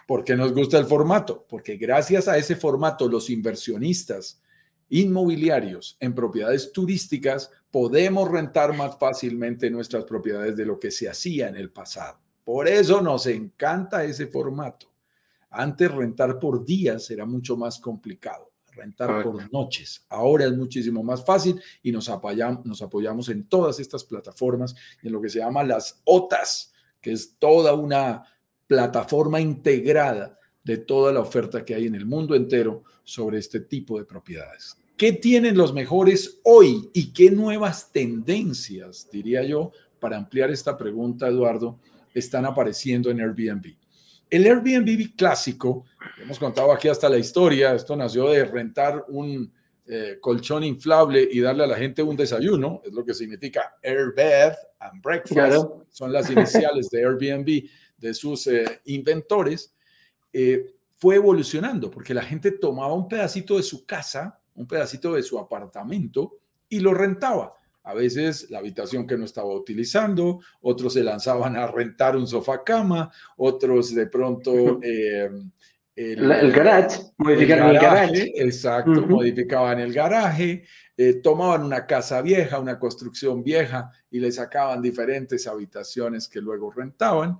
[0.08, 1.46] ¿Por qué nos gusta el formato?
[1.50, 4.42] Porque gracias a ese formato los inversionistas
[4.90, 11.48] inmobiliarios en propiedades turísticas, podemos rentar más fácilmente nuestras propiedades de lo que se hacía
[11.48, 12.20] en el pasado.
[12.44, 14.92] Por eso nos encanta ese formato.
[15.50, 18.51] Antes rentar por días era mucho más complicado,
[18.82, 20.06] rentar por noches.
[20.10, 25.12] Ahora es muchísimo más fácil y nos apoyamos, nos apoyamos en todas estas plataformas, en
[25.12, 28.24] lo que se llama las OTAS, que es toda una
[28.68, 33.98] plataforma integrada de toda la oferta que hay en el mundo entero sobre este tipo
[33.98, 34.76] de propiedades.
[34.98, 41.28] ¿Qué tienen los mejores hoy y qué nuevas tendencias, diría yo, para ampliar esta pregunta,
[41.28, 41.80] Eduardo,
[42.14, 43.81] están apareciendo en Airbnb?
[44.32, 45.86] El Airbnb clásico,
[46.20, 49.54] hemos contado aquí hasta la historia, esto nació de rentar un
[49.86, 54.54] eh, colchón inflable y darle a la gente un desayuno, es lo que significa Airbed
[54.80, 59.76] and Breakfast, son las iniciales de Airbnb de sus eh, inventores,
[60.34, 65.24] eh, fue evolucionando porque la gente tomaba un pedacito de su casa un pedacito de
[65.24, 66.40] su apartamento
[66.70, 67.54] y lo rentaba.
[67.84, 72.64] A veces la habitación que no estaba utilizando, otros se lanzaban a rentar un sofá
[72.64, 74.80] cama, otros de pronto...
[74.82, 75.52] Em,
[75.94, 78.32] el, garage, modificaban el garage.
[78.36, 80.64] Exacto, modificaban el garaje,
[80.98, 86.72] eh, tomaban una casa vieja, una construcción vieja y le sacaban diferentes habitaciones que luego
[86.72, 87.40] rentaban.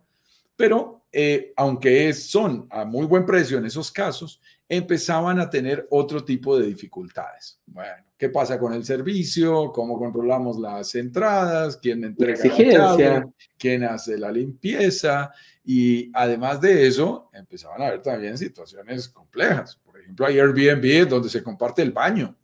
[0.56, 6.24] Pero eh, aunque son a muy buen precio en esos casos, empezaban a tener otro
[6.24, 7.60] tipo de dificultades.
[7.66, 9.72] Bueno, ¿qué pasa con el servicio?
[9.72, 11.78] ¿Cómo controlamos las entradas?
[11.78, 13.26] ¿Quién entrega la llave?
[13.58, 15.32] ¿Quién hace la limpieza?
[15.66, 19.76] Y además de eso, empezaban a haber también situaciones complejas.
[19.84, 22.38] Por ejemplo, hay Airbnb donde se comparte el baño.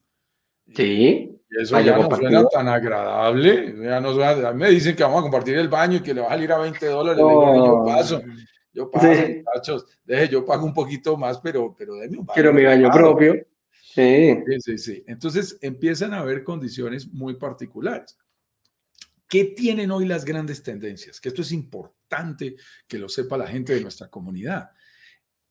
[0.76, 1.40] Sí.
[1.48, 3.76] Y eso ya no suena tan agradable.
[3.80, 4.16] Ya no
[4.56, 6.58] me dicen que vamos a compartir el baño y que le va a salir a
[6.58, 7.20] 20 dólares.
[7.20, 8.22] yo paso.
[8.74, 12.34] Yo pago, muchachos, deje, yo pago un poquito más, pero, pero déme un baño.
[12.34, 13.46] Quiero mi baño propio.
[13.98, 14.60] Sí.
[14.60, 18.18] sí, sí, Entonces empiezan a haber condiciones muy particulares.
[19.28, 21.20] ¿Qué tienen hoy las grandes tendencias?
[21.20, 22.56] Que esto es importante
[22.88, 24.70] que lo sepa la gente de nuestra comunidad.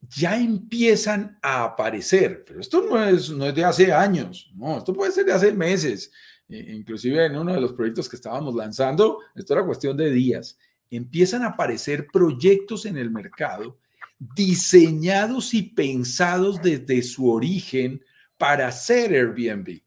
[0.01, 4.93] Ya empiezan a aparecer, pero esto no es, no es de hace años, no, esto
[4.93, 6.11] puede ser de hace meses.
[6.47, 10.57] Inclusive en uno de los proyectos que estábamos lanzando, esto era cuestión de días
[10.89, 13.79] empiezan a aparecer proyectos en el mercado
[14.19, 18.03] diseñados y pensados desde su origen
[18.37, 19.81] para ser Airbnb.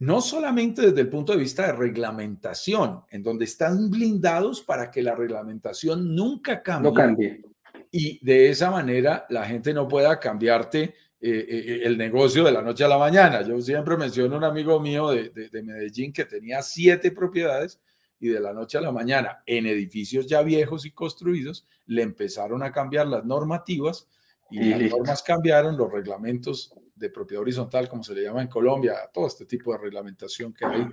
[0.00, 5.02] No solamente desde el punto de vista de reglamentación, en donde están blindados para que
[5.02, 6.90] la reglamentación nunca cambie.
[6.90, 7.42] No cambie.
[7.90, 12.60] Y de esa manera la gente no pueda cambiarte eh, eh, el negocio de la
[12.60, 13.42] noche a la mañana.
[13.42, 17.80] Yo siempre menciono un amigo mío de, de Medellín que tenía siete propiedades
[18.18, 22.62] y de la noche a la mañana en edificios ya viejos y construidos le empezaron
[22.62, 24.08] a cambiar las normativas
[24.50, 28.94] y, las normas cambiaron, los reglamentos de propiedad horizontal, como se le llama en Colombia,
[29.12, 30.86] todo este tipo de reglamentación que hay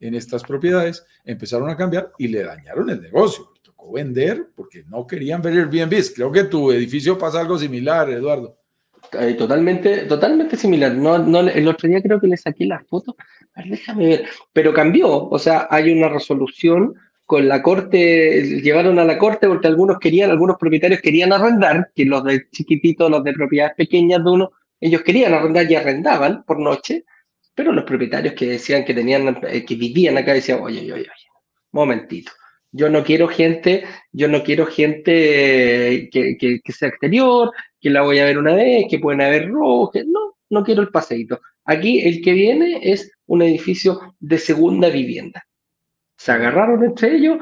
[0.00, 3.50] en estas propiedades, empezaron a cambiar y le dañaron el negocio.
[3.54, 6.14] Le tocó vender porque no querían ver Airbnb.
[6.14, 8.58] Creo que tu edificio pasa algo similar, Eduardo.
[9.12, 10.94] Eh, totalmente, totalmente similar.
[10.94, 13.16] No, no, el otro día creo que le saqué la foto.
[13.54, 14.26] A ver, déjame ver.
[14.52, 15.28] Pero cambió.
[15.28, 20.30] O sea, hay una resolución con la corte, llevaron a la corte porque algunos querían,
[20.30, 25.02] algunos propietarios querían arrendar, que los de chiquititos, los de propiedades pequeñas de uno, Ellos
[25.02, 27.04] querían arrendar y arrendaban por noche,
[27.54, 31.08] pero los propietarios que decían que tenían, eh, que vivían acá decían, oye, oye, oye,
[31.72, 32.32] momentito.
[32.72, 38.18] Yo no quiero gente, yo no quiero gente que, que, sea exterior, que la voy
[38.18, 41.40] a ver una vez, que pueden haber robos, no, no quiero el paseíto.
[41.64, 45.42] Aquí el que viene es un edificio de segunda vivienda.
[46.18, 47.38] Se agarraron entre ellos,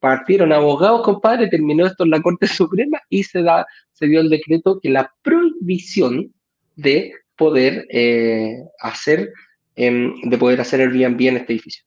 [0.00, 4.28] partieron abogados, compadre, terminó esto en la Corte Suprema y se, da, se dio el
[4.28, 6.33] decreto que la prohibición
[6.76, 9.32] de poder eh, hacer
[9.76, 11.84] em, de poder hacer Airbnb en este edificio.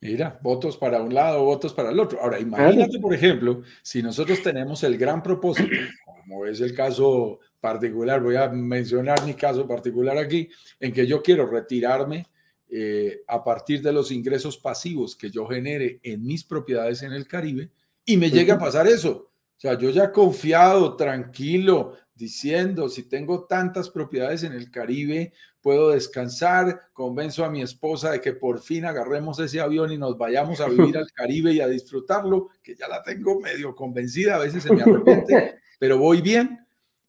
[0.00, 2.20] Mira, votos para un lado, votos para el otro.
[2.20, 5.70] Ahora, imagínate, por ejemplo, si nosotros tenemos el gran propósito,
[6.04, 11.22] como es el caso particular, voy a mencionar mi caso particular aquí, en que yo
[11.22, 12.26] quiero retirarme
[12.68, 17.26] eh, a partir de los ingresos pasivos que yo genere en mis propiedades en el
[17.26, 17.70] Caribe
[18.04, 19.30] y me llega a pasar eso.
[19.56, 25.90] O sea, yo ya confiado, tranquilo, diciendo, si tengo tantas propiedades en el Caribe, puedo
[25.90, 30.60] descansar, convenzo a mi esposa de que por fin agarremos ese avión y nos vayamos
[30.60, 34.62] a vivir al Caribe y a disfrutarlo, que ya la tengo medio convencida, a veces
[34.62, 36.66] se me arrepiente, pero voy bien.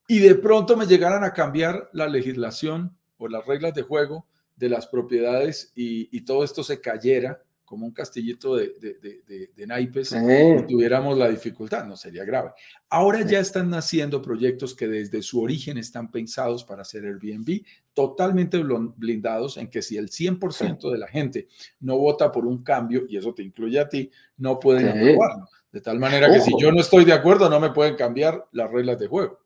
[0.10, 4.70] Y de pronto me llegaran a cambiar la legislación o las reglas de juego de
[4.70, 10.68] las propiedades y, y todo esto se cayera como un castillito de, de, naipes y
[10.68, 12.52] tuviéramos la dificultad, no sería grave.
[12.90, 18.64] Ahora ya están naciendo proyectos que desde su origen están pensados para hacer Airbnb, totalmente
[18.96, 21.50] blindados en que si el 100% de la gente
[21.82, 25.50] no vota por un cambio, y eso te incluye a ti, no pueden aprobarlo.
[25.70, 28.72] De tal manera que si yo no estoy de acuerdo, no me pueden cambiar las
[28.72, 29.40] reglas de juego.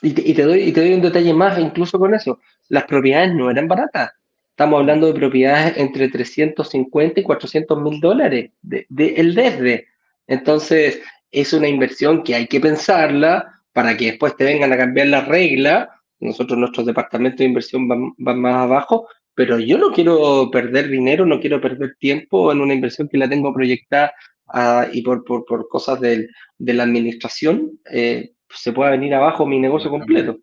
[0.00, 2.38] Y te, y te, doy, y te doy un detalle más, incluso con eso.
[2.68, 4.12] Las propiedades no eran baratas
[4.54, 8.86] Estamos hablando de propiedades entre 350 y 400 mil dólares, de,
[9.16, 9.88] el desde.
[10.28, 15.08] Entonces, es una inversión que hay que pensarla para que después te vengan a cambiar
[15.08, 16.00] la regla.
[16.20, 21.40] Nosotros, nuestros departamentos de inversión van, más abajo, pero yo no quiero perder dinero, no
[21.40, 24.12] quiero perder tiempo en una inversión que la tengo proyectada
[24.46, 29.46] ah, y por, por, por cosas de, de, la administración, eh, se pueda venir abajo
[29.46, 30.38] mi negocio completo.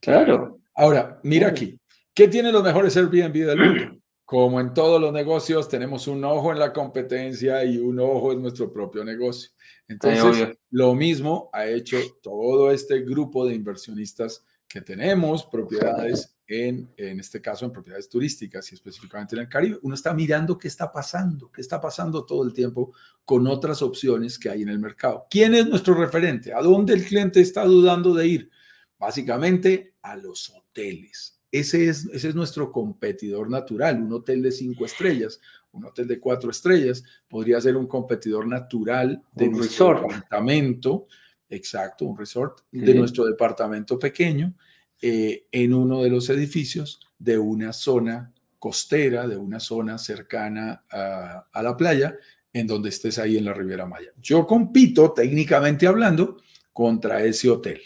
[0.00, 0.60] Claro.
[0.76, 1.79] Ahora, mira aquí,
[2.14, 4.00] ¿Qué tiene los mejores Airbnb del mundo?
[4.24, 8.42] Como en todos los negocios, tenemos un ojo en la competencia y un ojo en
[8.42, 9.50] nuestro propio negocio.
[9.88, 17.18] Entonces, lo mismo ha hecho todo este grupo de inversionistas que tenemos propiedades en, en
[17.18, 19.80] este caso, en propiedades turísticas y específicamente en el Caribe.
[19.82, 22.92] Uno está mirando qué está pasando, qué está pasando todo el tiempo
[23.24, 25.26] con otras opciones que hay en el mercado.
[25.28, 26.54] ¿Quién es nuestro referente?
[26.54, 28.50] ¿A dónde el cliente está dudando de ir?
[28.96, 34.84] Básicamente a los hoteles ese es, ese es nuestro competidor natural, un hotel de cinco
[34.84, 35.40] estrellas,
[35.72, 41.06] un hotel de cuatro estrellas, podría ser un competidor natural de un nuestro departamento,
[41.48, 44.54] exacto, un resort de nuestro departamento pequeño,
[45.02, 51.46] eh, en uno de los edificios de una zona costera, de una zona cercana a,
[51.52, 52.16] a, la playa,
[52.52, 54.12] en donde estés ahí en la Riviera Maya.
[54.20, 56.36] Yo compito, técnicamente hablando,
[56.72, 57.80] contra ese hotel.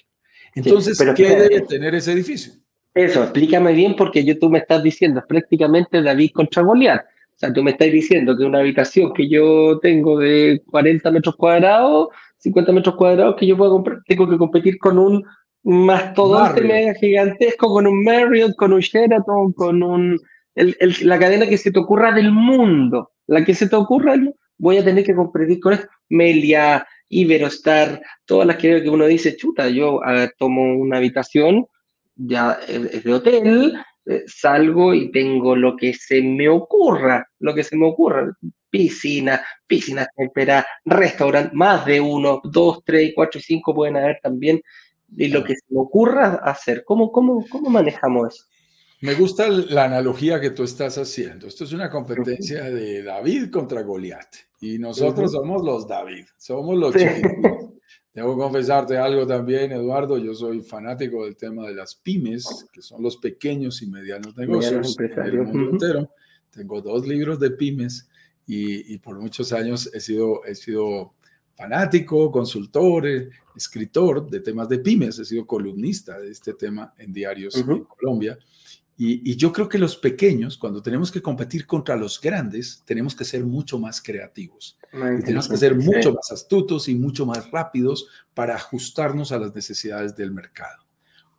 [0.54, 2.63] Entonces, ¿qué debe tener ese edificio?
[2.94, 7.02] Eso, explícame bien porque yo tú me estás diciendo es prácticamente David contra Goliat.
[7.02, 11.34] O sea, tú me estás diciendo que una habitación que yo tengo de 40 metros
[11.34, 15.24] cuadrados, 50 metros cuadrados que yo puedo comprar, tengo que competir con un
[15.64, 20.20] mastodonte mega gigantesco, con un Marriott, con un Sheraton, con un
[20.54, 24.14] la cadena que se te ocurra del mundo, la que se te ocurra,
[24.56, 25.88] voy a tener que competir con esto.
[26.08, 30.00] Melia, Iberostar, todas las que, que uno dice, chuta, yo
[30.38, 31.66] tomo una habitación
[32.16, 33.74] ya es de hotel,
[34.06, 38.36] eh, salgo y tengo lo que se me ocurra, lo que se me ocurra,
[38.70, 44.60] piscina, piscina temperadas, restaurante, más de uno, dos, tres, cuatro y cinco pueden haber también,
[45.16, 46.84] y lo que se me ocurra hacer.
[46.84, 48.44] ¿Cómo, cómo, cómo manejamos eso?
[49.00, 51.46] Me gusta la analogía que tú estás haciendo.
[51.46, 54.34] Esto es una competencia de David contra Goliat.
[54.60, 57.73] Y nosotros somos los David, somos los chiquitos.
[58.14, 60.18] Debo confesarte algo también, Eduardo.
[60.18, 64.96] Yo soy fanático del tema de las pymes, que son los pequeños y medianos negocios
[64.96, 66.10] del mundo entero.
[66.50, 68.08] Tengo dos libros de pymes
[68.46, 71.14] y, por muchos años he sido, he sido
[71.56, 73.04] fanático, consultor,
[73.56, 75.18] escritor de temas de pymes.
[75.18, 78.38] He sido columnista de este tema en diarios en Colombia.
[78.96, 83.24] Y, yo creo que los pequeños, cuando tenemos que competir contra los grandes, tenemos que
[83.24, 84.78] ser mucho más creativos.
[85.24, 90.14] tenemos que ser mucho más astutos y mucho más rápidos para ajustarnos a las necesidades
[90.14, 90.84] del mercado.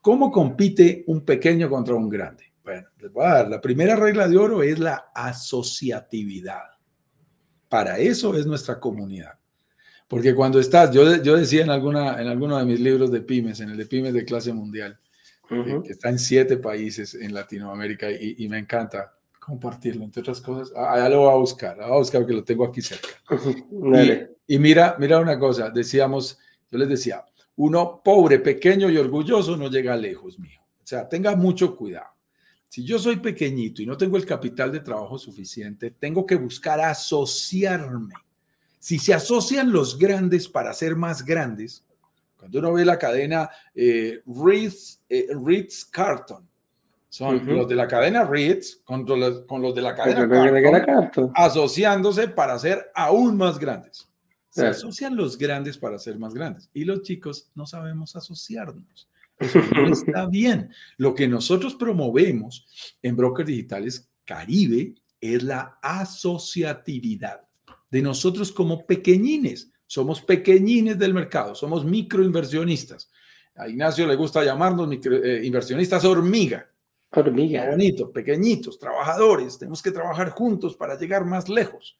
[0.02, 2.54] ¿Cómo compite un pequeño contra un grande?
[2.64, 3.50] Bueno, les voy a dar.
[3.50, 6.64] La primera regla de oro es la asociatividad.
[7.70, 9.40] Para eso es nuestra comunidad.
[10.08, 13.60] Porque cuando estás, yo, yo decía en, alguna, en alguno de mis libros de pymes,
[13.62, 15.00] en el de pymes de clase mundial,
[15.48, 20.74] que está en siete países en Latinoamérica y, me encanta compartirlo, entre otras cosas.
[20.76, 23.08] Ah, lo voy a buscar, lo voy a buscar porque lo tengo aquí cerca.
[24.48, 26.40] y, y, mira, mira una cosa, decíamos,
[26.72, 27.24] yo les decía,
[27.58, 30.60] uno pobre, pequeño y orgulloso no llega lejos, mío.
[30.84, 32.16] O sea, tenga mucho cuidado.
[32.68, 36.82] Si yo soy pequeñito y no tengo el capital de trabajo suficiente, tengo que buscar
[36.82, 38.16] asociarme.
[38.80, 41.86] Si se asocian los grandes para ser más grandes,
[42.46, 46.48] cuando uno ve la cadena eh, Ritz, eh, Ritz Carton,
[47.10, 52.28] son los de la cadena Ritz con los, con los de la cadena Carton, asociándose
[52.28, 54.08] para ser aún más grandes.
[54.50, 59.10] Se asocian los grandes para ser más grandes y los chicos no sabemos asociarnos.
[59.40, 60.70] Eso no está bien.
[60.98, 62.68] Lo que nosotros promovemos
[63.02, 67.42] en Brokers Digitales Caribe es la asociatividad
[67.90, 69.72] de nosotros como pequeñines.
[69.88, 73.12] Somos pequeñines del mercado, somos microinversionistas.
[73.56, 76.70] A Ignacio le gusta llamarnos eh, inversionistas hormiga.
[77.12, 77.70] Hormiga.
[77.70, 79.58] Bonito, pequeñitos, trabajadores.
[79.58, 81.98] Tenemos que trabajar juntos para llegar más lejos.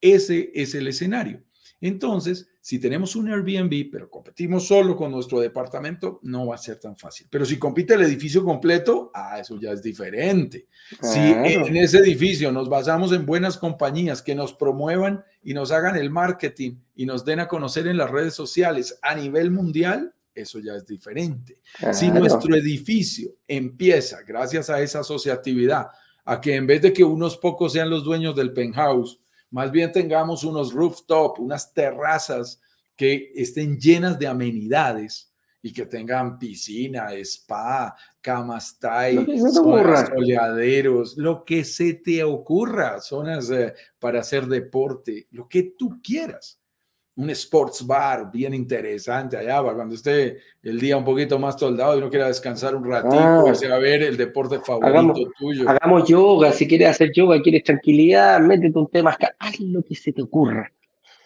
[0.00, 1.42] Ese es el escenario.
[1.86, 6.80] Entonces, si tenemos un Airbnb, pero competimos solo con nuestro departamento, no va a ser
[6.80, 7.26] tan fácil.
[7.28, 10.66] Pero si compite el edificio completo, ah, eso ya es diferente.
[11.02, 15.96] Si en ese edificio nos basamos en buenas compañías que nos promuevan y nos hagan
[15.96, 20.60] el marketing y nos den a conocer en las redes sociales a nivel mundial, eso
[20.60, 21.60] ya es diferente.
[21.92, 25.88] Si nuestro edificio empieza, gracias a esa asociatividad,
[26.24, 29.20] a que en vez de que unos pocos sean los dueños del penthouse,
[29.54, 32.60] más bien tengamos unos rooftop, unas terrazas
[32.96, 35.32] que estén llenas de amenidades
[35.62, 43.72] y que tengan piscina, spa, camas thai, soleaderos, lo que se te ocurra, zonas eh,
[44.00, 46.60] para hacer deporte, lo que tú quieras.
[47.16, 51.96] Un sports bar bien interesante allá, para cuando esté el día un poquito más soldado
[51.96, 55.68] y no quiera descansar un ratito, ah, a ver el deporte favorito tuyo.
[55.68, 60.12] Hagamos yoga, si quieres hacer yoga, quieres tranquilidad, métete un tema, haz lo que se
[60.12, 60.72] te ocurra.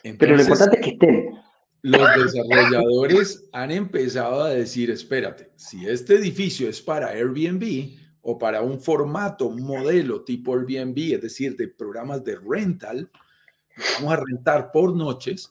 [0.02, 1.38] Pero lo importante es que estén.
[1.82, 8.62] Los desarrolladores han empezado a decir, espérate, si este edificio es para Airbnb o para
[8.62, 13.08] un formato, un modelo tipo Airbnb, es decir, de programas de rental,
[13.94, 15.50] vamos a rentar por noches,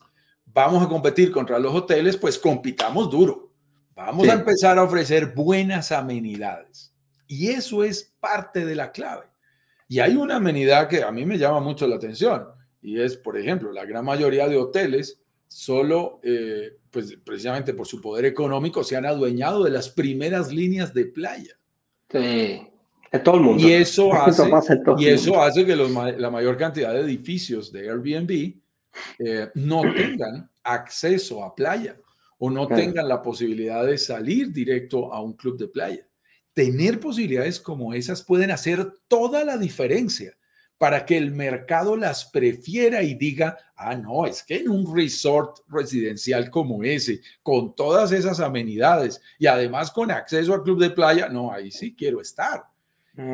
[0.52, 3.52] vamos a competir contra los hoteles, pues compitamos duro.
[3.94, 6.94] Vamos a empezar a ofrecer buenas amenidades.
[7.26, 9.26] Y eso es parte de la clave.
[9.88, 12.46] Y hay una amenidad que a mí me llama mucho la atención
[12.80, 18.00] y es, por ejemplo, la gran mayoría de hoteles solo, eh, pues precisamente por su
[18.00, 21.58] poder económico, se han adueñado de las primeras líneas de playa.
[22.10, 22.68] Sí,
[23.12, 23.66] de todo el mundo.
[23.66, 24.48] Y eso hace,
[24.98, 28.54] y eso hace que la mayor cantidad de edificios de Airbnb
[29.18, 31.96] eh, no tengan acceso a playa
[32.38, 36.06] o no tengan la posibilidad de salir directo a un club de playa.
[36.52, 40.36] Tener posibilidades como esas pueden hacer toda la diferencia
[40.78, 45.58] para que el mercado las prefiera y diga, ah, no, es que en un resort
[45.68, 51.28] residencial como ese, con todas esas amenidades y además con acceso al club de playa,
[51.28, 52.64] no, ahí sí quiero estar.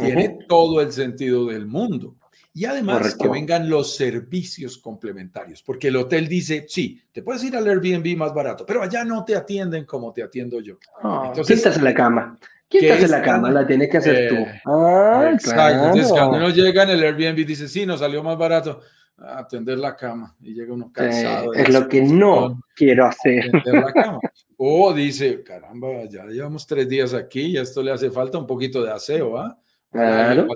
[0.00, 2.16] Tiene todo el sentido del mundo.
[2.56, 7.56] Y además que vengan los servicios complementarios, porque el hotel dice, sí, te puedes ir
[7.56, 10.78] al Airbnb más barato, pero allá no te atienden como te atiendo yo.
[11.02, 12.38] Oh, Entonces, ¿Quién en la cama?
[12.68, 13.50] ¿Quién estás en la cama?
[13.50, 14.36] La tienes que hacer tú.
[14.36, 15.86] Eh, ah, exacto.
[15.86, 18.80] Entonces, cuando uno llega en el Airbnb dice, sí, nos salió más barato
[19.16, 21.52] atender la cama y llega uno cansado.
[21.54, 23.50] es lo que no quiero hacer.
[23.64, 24.20] La cama.
[24.56, 28.46] O dice, caramba, ya llevamos tres días aquí y a esto le hace falta un
[28.46, 29.58] poquito de aseo, ¿ah?
[29.90, 30.46] Claro.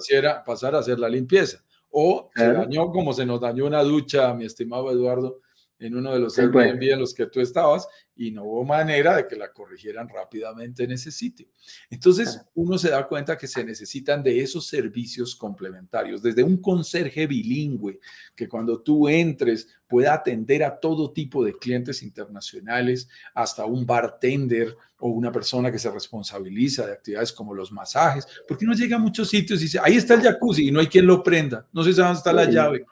[0.46, 1.58] pasar a hacer la limpieza.
[1.90, 5.40] O se dañó como se nos dañó una ducha, mi estimado Eduardo,
[5.78, 9.28] en uno de los Airbnb en los que tú estabas y no hubo manera de
[9.28, 11.46] que la corrigieran rápidamente en ese sitio.
[11.88, 17.28] Entonces, uno se da cuenta que se necesitan de esos servicios complementarios, desde un conserje
[17.28, 18.00] bilingüe
[18.34, 24.76] que cuando tú entres pueda atender a todo tipo de clientes internacionales, hasta un bartender
[24.98, 29.00] o una persona que se responsabiliza de actividades como los masajes, porque uno llega a
[29.00, 31.84] muchos sitios y dice, ahí está el jacuzzi y no hay quien lo prenda, no
[31.84, 32.84] sé dónde está la llave.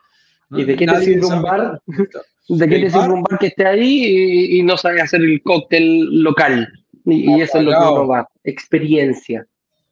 [0.50, 1.82] ¿Y de qué te sirve un bar?
[2.48, 6.22] ¿De qué te sirve un bar que esté ahí y, no sabe hacer el cóctel
[6.22, 6.68] local?
[7.04, 8.28] Y, eso es lo que uno va.
[8.44, 9.46] Experiencia.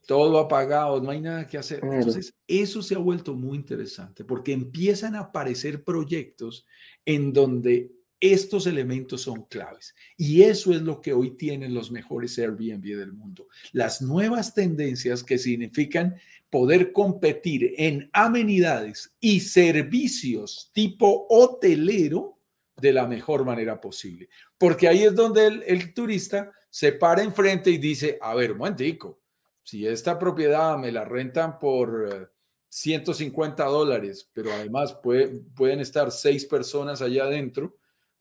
[0.06, 1.80] Todo apagado, no hay nada que hacer.
[1.82, 6.66] Entonces, eso se ha vuelto muy interesante porque empiezan a aparecer proyectos
[7.04, 7.90] en donde
[8.20, 9.94] estos elementos son claves.
[10.16, 13.48] Y eso es lo que hoy tienen los mejores Airbnb del mundo.
[13.72, 16.14] Las nuevas tendencias que significan
[16.48, 22.38] poder competir en amenidades y servicios tipo hotelero
[22.76, 24.28] de la mejor manera posible.
[24.58, 29.20] Porque ahí es donde el, turista se para enfrente y dice, a ver, momentico,
[29.62, 32.32] si esta propiedad me la rentan por
[32.68, 37.76] 150 dólares, pero además pueden estar seis personas allá adentro,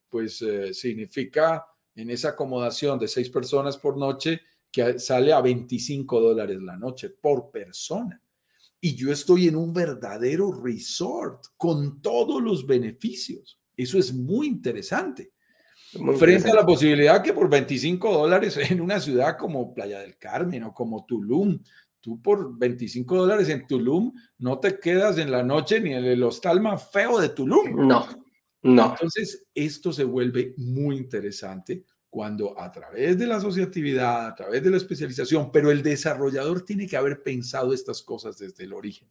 [0.08, 4.40] pues eh, significa en esa acomodación de seis personas por noche
[4.70, 8.20] que sale a 25 dólares la noche por persona.
[8.80, 13.58] Y yo estoy en un verdadero resort con todos los beneficios.
[13.76, 15.32] Eso es muy interesante.
[16.18, 20.64] Frente a la posibilidad que por 25 dólares en una ciudad como Playa del Carmen
[20.64, 21.60] o como Tulum,
[22.00, 26.22] tú por 25 dólares en Tulum no te quedas en la noche ni en el
[26.22, 27.86] hostal más feo de Tulum.
[27.86, 28.08] No,
[28.62, 28.90] no.
[28.90, 34.70] Entonces, esto se vuelve muy interesante cuando a través de la asociatividad, a través de
[34.70, 39.08] la especialización, pero el desarrollador tiene que haber pensado estas cosas desde el origen.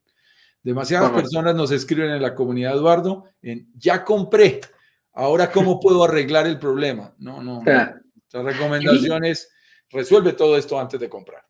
[0.64, 4.62] Demasiadas personas nos escriben en la comunidad, Eduardo, en ya compré,
[5.12, 7.14] ahora cómo puedo arreglar el problema.
[7.20, 7.62] No, no.
[7.66, 9.52] La recomendación es
[9.90, 11.42] resuelve todo esto antes de comprar.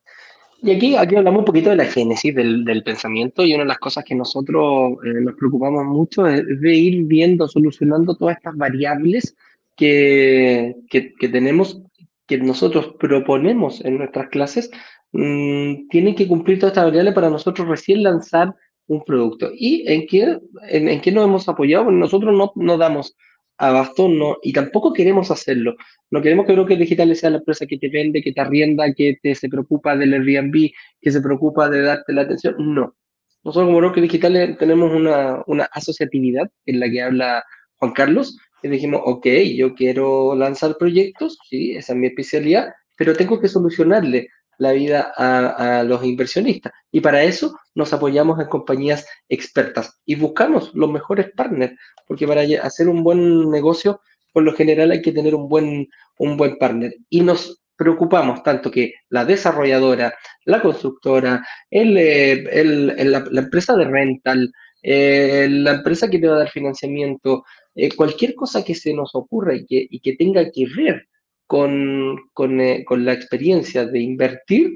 [0.62, 3.68] Y aquí, aquí hablamos un poquito de la génesis del, del pensamiento y una de
[3.68, 8.56] las cosas que nosotros eh, nos preocupamos mucho es de ir viendo, solucionando todas estas
[8.56, 9.36] variables
[9.76, 11.82] que, que, que tenemos,
[12.28, 14.72] que nosotros proponemos en nuestras clases,
[15.12, 18.56] mmm, tienen que cumplir todas estas variables para nosotros recién lanzar
[18.88, 19.52] un producto.
[19.54, 21.90] ¿Y en qué, en, qué nos hemos apoyado?
[21.92, 23.16] Nosotros no, no damos
[23.58, 25.76] abasto no, y tampoco queremos hacerlo.
[26.12, 29.18] No queremos que Brokers Digitales sea la empresa que te vende, que te arrienda, que
[29.22, 30.72] te, se preocupa del Airbnb,
[31.02, 32.56] que se preocupa de darte la atención.
[32.58, 32.96] No.
[33.44, 37.44] Nosotros como Brokers Digitales tenemos una, una asociatividad en la que habla
[37.78, 43.14] Juan Carlos, y dijimos, ok, yo quiero lanzar proyectos, sí, esa es mi especialidad, pero
[43.14, 46.74] tengo que solucionarle la vida a, los inversionistas.
[46.92, 51.74] Y para eso nos apoyamos en compañías expertas y buscamos los mejores partners,
[52.08, 54.02] porque para hacer un buen negocio,
[54.32, 55.88] por lo general hay que tener un buen,
[56.18, 56.96] un buen partner.
[57.10, 60.14] Y nos preocupamos tanto que la desarrolladora,
[60.46, 66.36] la constructora, el, eh, el, la, empresa de rental, eh, la empresa que te va
[66.36, 67.44] a dar financiamiento,
[67.76, 71.08] eh, cualquier cosa que se nos ocurra y que, y que tenga que ver
[71.48, 74.74] con, con, eh, con, la experiencia de invertir,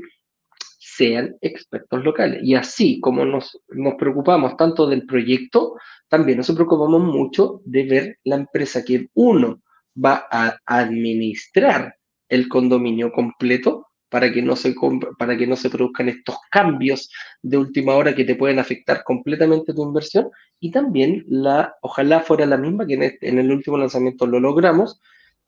[0.79, 2.41] sean expertos locales.
[2.43, 5.75] Y así como nos, nos preocupamos tanto del proyecto,
[6.07, 9.61] también nos preocupamos mucho de ver la empresa que uno
[10.03, 11.95] va a administrar
[12.29, 14.73] el condominio completo para que no se
[15.17, 17.09] para que no se produzcan estos cambios
[17.41, 22.45] de última hora que te pueden afectar completamente tu inversión y también la ojalá fuera
[22.45, 25.01] la misma que en, este, en el último lanzamiento lo logramos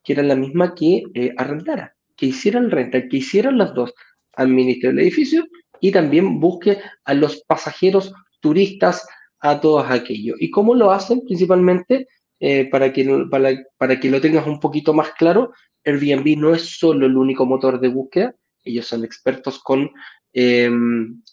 [0.03, 3.93] que era la misma que eh, arrendara que hiciera el renta que hicieran las dos
[4.33, 5.45] administre el edificio
[5.79, 9.07] y también busque a los pasajeros turistas
[9.39, 10.35] a todos aquellos.
[10.39, 12.07] Y cómo lo hacen principalmente
[12.41, 15.51] eh, para, que, para, para que lo tengas un poquito más claro
[15.85, 19.89] Airbnb no es solo el único motor de búsqueda, ellos son expertos con
[20.33, 20.69] eh,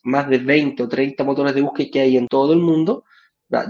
[0.04, 3.04] más de 20 o 30 motores de búsqueda que hay en todo el mundo,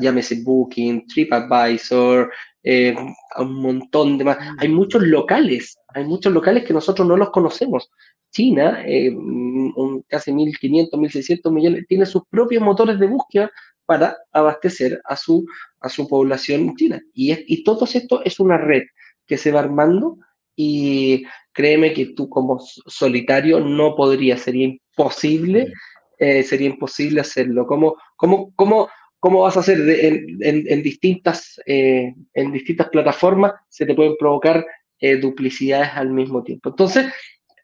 [0.01, 2.30] llámese Booking, TripAdvisor,
[2.69, 2.97] eh,
[3.39, 4.39] un montón de más.
[4.59, 7.89] Hay muchos locales, hay muchos locales que nosotros no los conocemos.
[8.33, 13.53] China, eh, un, casi 1.500, 1.600 millones, tiene sus propios motores de búsqueda
[13.87, 15.47] para abastecer a su,
[15.81, 17.01] a su población china.
[17.14, 18.83] Y, es, y todo esto es una red
[19.29, 20.19] que se va armando
[20.57, 25.73] y créeme que tú como solitario no podrías, sería imposible,
[26.19, 27.64] eh, sería imposible hacerlo.
[27.64, 28.89] ¿Cómo, cómo, cómo,
[29.21, 33.53] cómo vas a hacer en, distintas, eh, en distintas plataformas?
[33.69, 34.64] Se te pueden provocar
[35.01, 36.71] eh, duplicidades al mismo tiempo.
[36.71, 37.07] Entonces,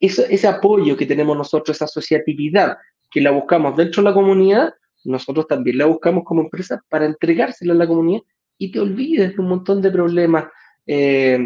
[0.00, 2.76] ese apoyo que tenemos nosotros, esa asociatividad
[3.11, 4.74] que la buscamos dentro de la comunidad,
[5.05, 8.22] nosotros también la buscamos como empresa para entregársela a la comunidad
[8.59, 10.46] y te olvides de un montón de problemas
[10.86, 11.38] eh,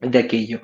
[0.00, 0.60] de aquello.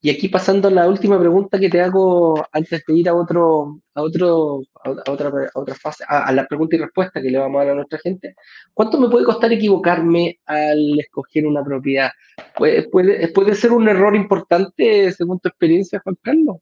[0.00, 3.80] Y aquí pasando a la última pregunta que te hago antes de ir a otro,
[3.94, 7.38] a otro, a otra, a otra fase, a, a, la pregunta y respuesta que le
[7.38, 8.34] vamos a dar a nuestra gente.
[8.72, 12.10] ¿Cuánto me puede costar equivocarme al escoger una propiedad?
[12.56, 16.56] ¿Puede, puede, puede ser un error importante según tu experiencia, Juan Carlos?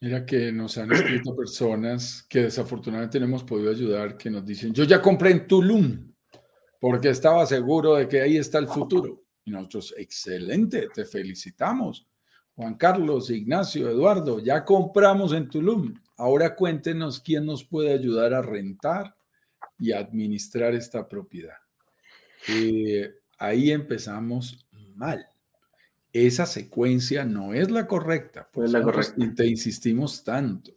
[0.00, 4.74] Mira que nos han escrito personas que desafortunadamente no hemos podido ayudar, que nos dicen,
[4.74, 6.12] yo ya compré en Tulum
[6.80, 9.21] porque estaba seguro de que ahí está el futuro.
[9.44, 12.06] Y nosotros, excelente, te felicitamos.
[12.54, 15.94] Juan Carlos, Ignacio, Eduardo, ya compramos en Tulum.
[16.16, 19.16] Ahora cuéntenos quién nos puede ayudar a rentar
[19.78, 21.56] y administrar esta propiedad.
[22.48, 25.26] Eh, ahí empezamos mal.
[26.12, 28.48] Esa secuencia no es la correcta.
[28.52, 29.14] Por es la correcta.
[29.16, 30.72] Y te insistimos tanto.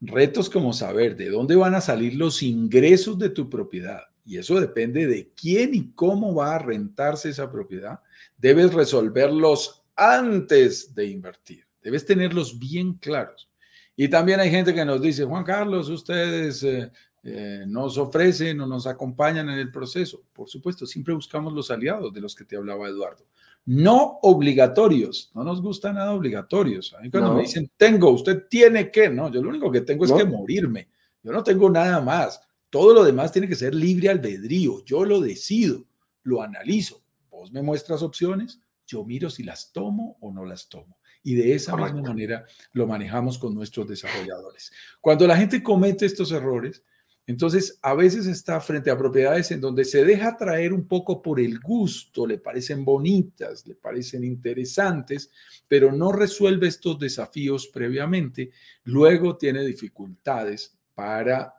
[0.00, 4.60] Retos como saber de dónde van a salir los ingresos de tu propiedad y eso
[4.60, 8.00] depende de quién y cómo va a rentarse esa propiedad,
[8.38, 11.66] debes resolverlos antes de invertir.
[11.82, 13.48] Debes tenerlos bien claros.
[13.96, 16.90] Y también hay gente que nos dice, Juan Carlos, ustedes eh,
[17.22, 20.22] eh, nos ofrecen o nos acompañan en el proceso.
[20.32, 23.26] Por supuesto, siempre buscamos los aliados de los que te hablaba Eduardo.
[23.66, 26.94] No obligatorios, no nos gusta nada obligatorios.
[26.94, 30.06] A mí cuando me dicen, tengo, usted tiene que, no, yo lo único que tengo
[30.06, 30.88] es que morirme.
[31.22, 32.40] Yo no tengo nada más.
[32.70, 34.84] Todo lo demás tiene que ser libre albedrío.
[34.84, 35.86] Yo lo decido,
[36.22, 37.02] lo analizo.
[37.30, 40.98] Vos me muestras opciones, yo miro si las tomo o no las tomo.
[41.22, 44.72] Y de esa misma manera lo manejamos con nuestros desarrolladores.
[45.00, 46.82] Cuando la gente comete estos errores,
[47.30, 51.38] entonces, a veces está frente a propiedades en donde se deja traer un poco por
[51.38, 55.30] el gusto, le parecen bonitas, le parecen interesantes,
[55.68, 58.50] pero no resuelve estos desafíos previamente,
[58.82, 61.54] luego tiene dificultades para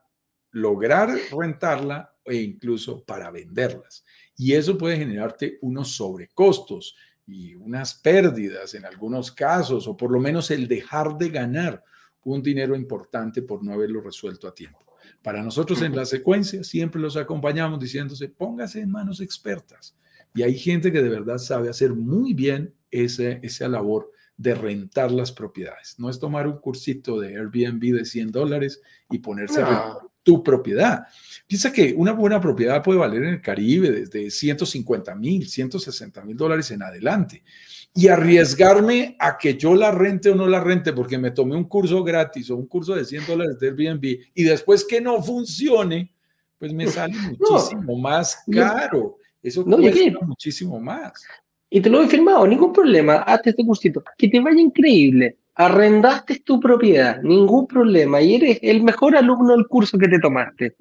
[0.51, 4.03] lograr rentarla e incluso para venderlas.
[4.37, 6.95] Y eso puede generarte unos sobrecostos
[7.27, 11.83] y unas pérdidas en algunos casos, o por lo menos el dejar de ganar
[12.23, 14.79] un dinero importante por no haberlo resuelto a tiempo.
[15.21, 19.95] Para nosotros en la secuencia siempre los acompañamos diciéndose, póngase en manos expertas.
[20.33, 25.11] Y hay gente que de verdad sabe hacer muy bien ese, esa labor de rentar
[25.11, 25.95] las propiedades.
[25.99, 30.43] No es tomar un cursito de Airbnb de 100 dólares y ponerse a rentar tu
[30.43, 31.03] propiedad.
[31.47, 36.37] Piensa que una buena propiedad puede valer en el Caribe desde 150 mil, 160 mil
[36.37, 37.43] dólares en adelante
[37.93, 41.65] y arriesgarme a que yo la rente o no la rente porque me tomé un
[41.65, 44.03] curso gratis o un curso de 100 dólares de Airbnb
[44.33, 46.13] y después que no funcione,
[46.57, 49.17] pues me sale muchísimo más caro.
[49.43, 51.25] Eso no, cuesta muchísimo más.
[51.69, 55.37] Y te lo he firmado, ningún problema, hazte este cursito, que te vaya increíble.
[55.55, 60.75] Arrendaste tu propiedad, ningún problema, y eres el mejor alumno del curso que te tomaste.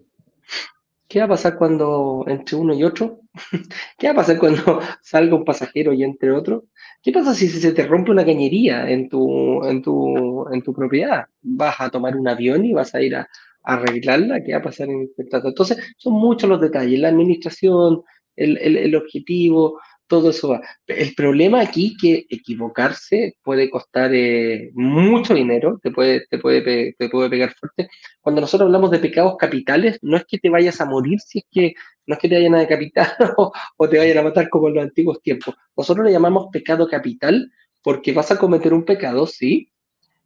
[1.10, 3.22] ¿Qué va a pasar cuando entre uno y otro?
[3.98, 6.66] ¿Qué va a pasar cuando salga un pasajero y entre otro?
[7.02, 11.26] ¿Qué pasa si se te rompe una cañería en tu, en tu, en tu propiedad?
[11.42, 13.28] ¿Vas a tomar un avión y vas a ir a,
[13.64, 14.44] arreglarla?
[14.44, 15.48] ¿Qué va a pasar en el contrato?
[15.48, 18.02] Entonces, son muchos los detalles, la administración,
[18.36, 19.80] el, el objetivo,
[20.10, 20.60] todo eso va.
[20.88, 27.08] El problema aquí que equivocarse puede costar eh, mucho dinero, te puede, te, puede, te
[27.08, 27.88] puede pegar fuerte.
[28.20, 31.44] Cuando nosotros hablamos de pecados capitales, no es que te vayas a morir si es
[31.48, 31.74] que
[32.06, 34.82] no es que te vayan a decapitar o, te vayan a matar como en los
[34.82, 35.54] antiguos tiempos.
[35.76, 37.48] Nosotros le llamamos pecado capital
[37.80, 39.70] porque vas a cometer un pecado, sí,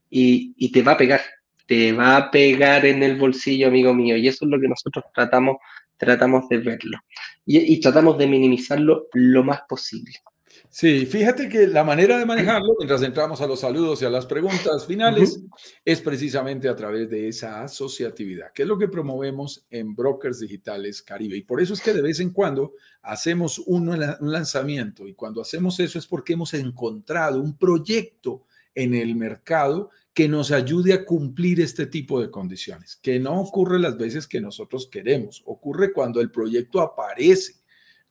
[0.09, 1.21] y, y te va a pegar.
[1.67, 4.17] Te va a pegar en el bolsillo, amigo mío.
[4.17, 5.59] Y eso es lo que nosotros tratamos
[6.05, 6.99] tratamos de verlo
[7.47, 10.13] y, tratamos de minimizarlo lo más posible.
[10.71, 14.27] Sí, fíjate que la manera de manejarlo, mientras entramos a los saludos y a las
[14.27, 15.41] preguntas finales,
[15.85, 21.03] es precisamente a través de esa asociatividad, que es lo que promovemos en Brokers Digitales
[21.03, 21.37] Caribe.
[21.37, 25.41] Y por eso es que de vez en cuando hacemos un, un lanzamiento y cuando
[25.41, 28.45] hacemos eso es porque hemos encontrado un proyecto
[28.75, 33.81] en el mercado que nos ayude a cumplir este tipo de condiciones, que no ocurre
[33.81, 37.55] las veces que nosotros queremos, ocurre cuando el proyecto aparece.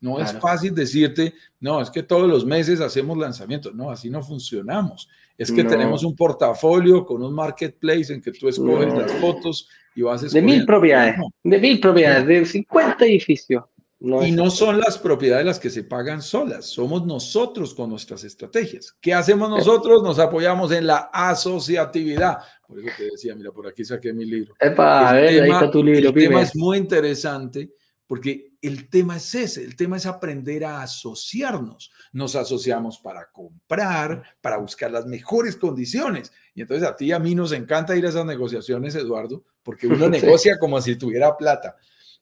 [0.02, 3.74] No es fácil decirte, no, es que todos los meses hacemos lanzamientos.
[3.74, 5.08] No, así no funcionamos.
[5.38, 10.02] Es que tenemos un portafolio con un marketplace en que tú escoges las fotos y
[10.02, 13.64] vas a De mil propiedades, de mil propiedades, de 50 edificios
[14.04, 18.94] y no son las propiedades las que se pagan solas, somos nosotros con nuestras estrategias.
[19.00, 20.04] ¿Qué hacemos nosotros?
[20.04, 22.40] Nos apoyamos en la asociatividad.
[22.68, 24.56] Por eso te decía, mira, por aquí saqué mi libro.
[24.60, 26.10] Epa, a ver, ahí está tu libro.
[26.10, 27.72] El tema es muy interesante
[28.06, 31.90] porque el tema es ese, el tema es aprender a asociarnos.
[32.12, 36.34] Nos asociamos para comprar, para buscar las mejores condiciones.
[36.54, 39.88] Y entonces a ti y a mí nos encanta ir a esas negociaciones, Eduardo, porque
[39.88, 41.78] uno negocia como si tuviera plata.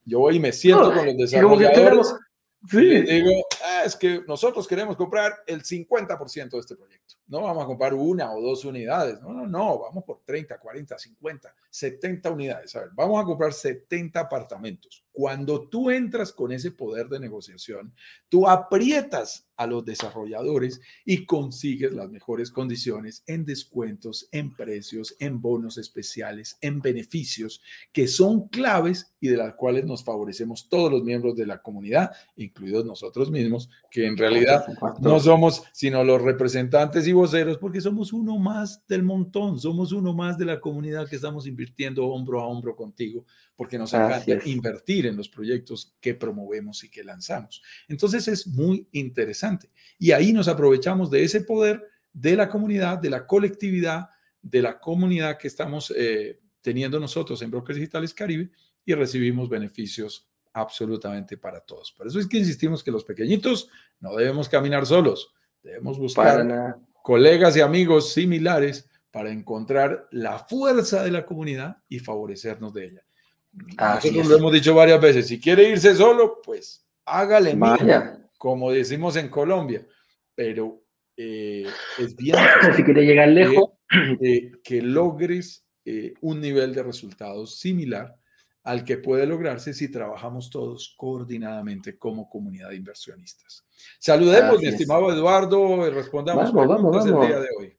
[0.06, 2.14] Yo voy y me siento con los desarrolladores
[2.72, 3.32] y les digo,
[3.84, 7.16] es que nosotros queremos comprar el 50% de este proyecto.
[7.28, 9.22] No vamos a comprar una o dos unidades.
[9.22, 12.76] No, no, no, vamos por 30, 40, 50, 70 unidades.
[12.76, 15.06] A ver, vamos a comprar 70 apartamentos.
[15.14, 17.94] Cuando tú entras con ese poder de negociación,
[18.28, 25.42] tú aprietas a los desarrolladores y consigues las mejores condiciones en descuentos, en precios, en
[25.42, 27.62] bonos especiales, en beneficios
[27.92, 32.12] que son claves y de las cuales nos favorecemos todos los miembros de la comunidad,
[32.36, 34.66] incluidos nosotros mismos, que en realidad
[35.00, 40.14] no somos sino los representantes y voceros porque somos uno más del montón, somos uno
[40.14, 45.06] más de la comunidad que estamos invirtiendo hombro a hombro contigo porque nos encanta invertir
[45.06, 47.62] en los proyectos que promovemos y que lanzamos.
[47.88, 49.70] Entonces es muy interesante.
[50.00, 54.10] Y ahí nos aprovechamos de ese poder de la comunidad, de la colectividad,
[54.42, 58.52] de la comunidad que estamos eh, teniendo nosotros en Brokers Digitales Caribe
[58.86, 61.92] y recibimos beneficios absolutamente para todos.
[61.92, 65.34] Por eso es que insistimos que los pequeñitos no debemos caminar solos,
[65.64, 72.74] debemos buscar colegas y amigos similares para encontrar la fuerza de la comunidad y favorecernos
[72.74, 73.04] de ella.
[73.78, 79.18] Nosotros lo hemos dicho varias veces, si quiere irse solo, pues hágale mía, como decimos
[79.18, 79.86] en Colombia,
[80.34, 80.82] pero
[81.18, 82.36] eh, es bien
[82.76, 83.72] si quiere llegar lejos,
[84.64, 88.16] que logres eh, un nivel de resultados similar
[88.64, 93.66] al que puede lograrse si trabajamos todos coordinadamente como comunidad de inversionistas.
[94.00, 97.24] Saludemos, mi estimado Eduardo, y respondamos vamos, vamos, vamos.
[97.24, 97.78] el día de hoy.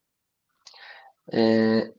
[1.31, 1.93] Eh,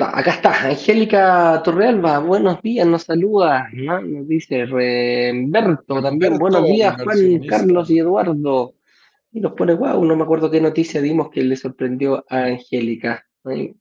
[0.00, 7.40] Acá está, Angélica Torrealba, buenos días, nos saluda, nos dice Remberto también, buenos días Juan,
[7.46, 8.74] Carlos y Eduardo.
[9.32, 13.26] Y nos pone, wow, no me acuerdo qué noticia dimos que le sorprendió a Angélica,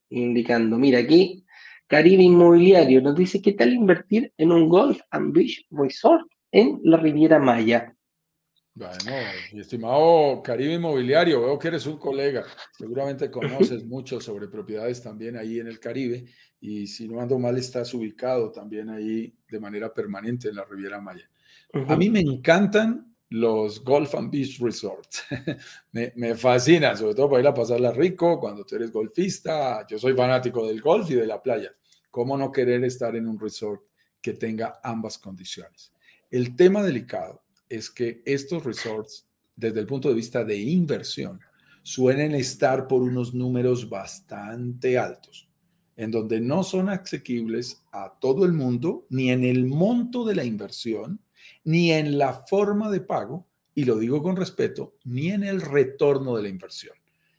[0.09, 1.45] indicando, mira aquí,
[1.87, 6.97] Caribe Inmobiliario nos dice, ¿qué tal invertir en un Golf and Beach Resort en la
[6.97, 7.95] Riviera Maya?
[8.73, 9.11] Bueno,
[9.51, 12.45] mi estimado Caribe Inmobiliario, veo que eres un colega,
[12.77, 16.23] seguramente conoces mucho sobre propiedades también ahí en el Caribe
[16.61, 21.01] y si no ando mal estás ubicado también ahí de manera permanente en la Riviera
[21.01, 21.29] Maya.
[21.87, 25.23] A mí me encantan los Golf and Beach Resorts.
[25.93, 29.85] me, me fascina, sobre todo para ir a pasarla rico cuando tú eres golfista.
[29.87, 31.71] Yo soy fanático del golf y de la playa.
[32.09, 33.83] ¿Cómo no querer estar en un resort
[34.21, 35.93] que tenga ambas condiciones?
[36.29, 39.25] El tema delicado es que estos resorts,
[39.55, 41.39] desde el punto de vista de inversión,
[41.83, 45.47] suelen estar por unos números bastante altos,
[45.95, 50.43] en donde no son asequibles a todo el mundo, ni en el monto de la
[50.43, 51.21] inversión,
[51.63, 56.35] ni en la forma de pago, y lo digo con respeto, ni en el retorno
[56.35, 56.95] de la inversión.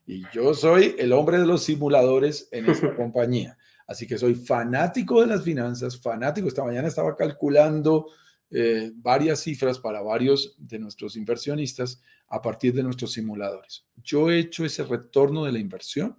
[0.07, 3.57] Y yo soy el hombre de los simuladores en esta compañía.
[3.87, 6.49] Así que soy fanático de las finanzas, fanático.
[6.49, 8.07] Esta mañana estaba calculando
[8.51, 13.87] eh, varias cifras para varios de nuestros inversionistas a partir de nuestros simuladores.
[14.03, 16.19] Yo he hecho ese retorno de la inversión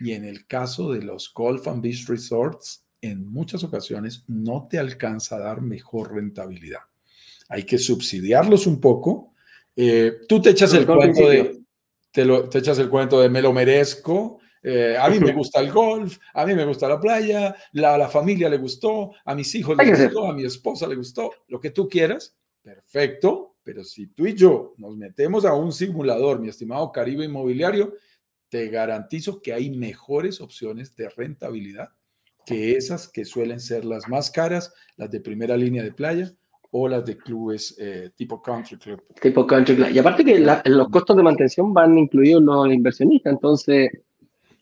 [0.00, 4.78] y en el caso de los Golf and Beach Resorts, en muchas ocasiones no te
[4.78, 6.80] alcanza a dar mejor rentabilidad.
[7.48, 9.34] Hay que subsidiarlos un poco.
[9.74, 11.62] Eh, tú te echas el cuento de,
[12.10, 15.60] te, lo, te echas el cuento de me lo merezco, eh, a mí me gusta
[15.60, 19.52] el golf, a mí me gusta la playa, la, la familia le gustó, a mis
[19.54, 24.08] hijos les gustó, a mi esposa le gustó, lo que tú quieras, perfecto, pero si
[24.08, 27.94] tú y yo nos metemos a un simulador, mi estimado Caribe Inmobiliario,
[28.48, 31.88] te garantizo que hay mejores opciones de rentabilidad
[32.44, 36.34] que esas que suelen ser las más caras, las de primera línea de playa
[36.74, 39.02] o las de clubes eh, tipo country club.
[39.20, 39.90] Tipo country club.
[39.92, 43.90] Y aparte que los costos de mantención van incluidos los inversionistas, entonces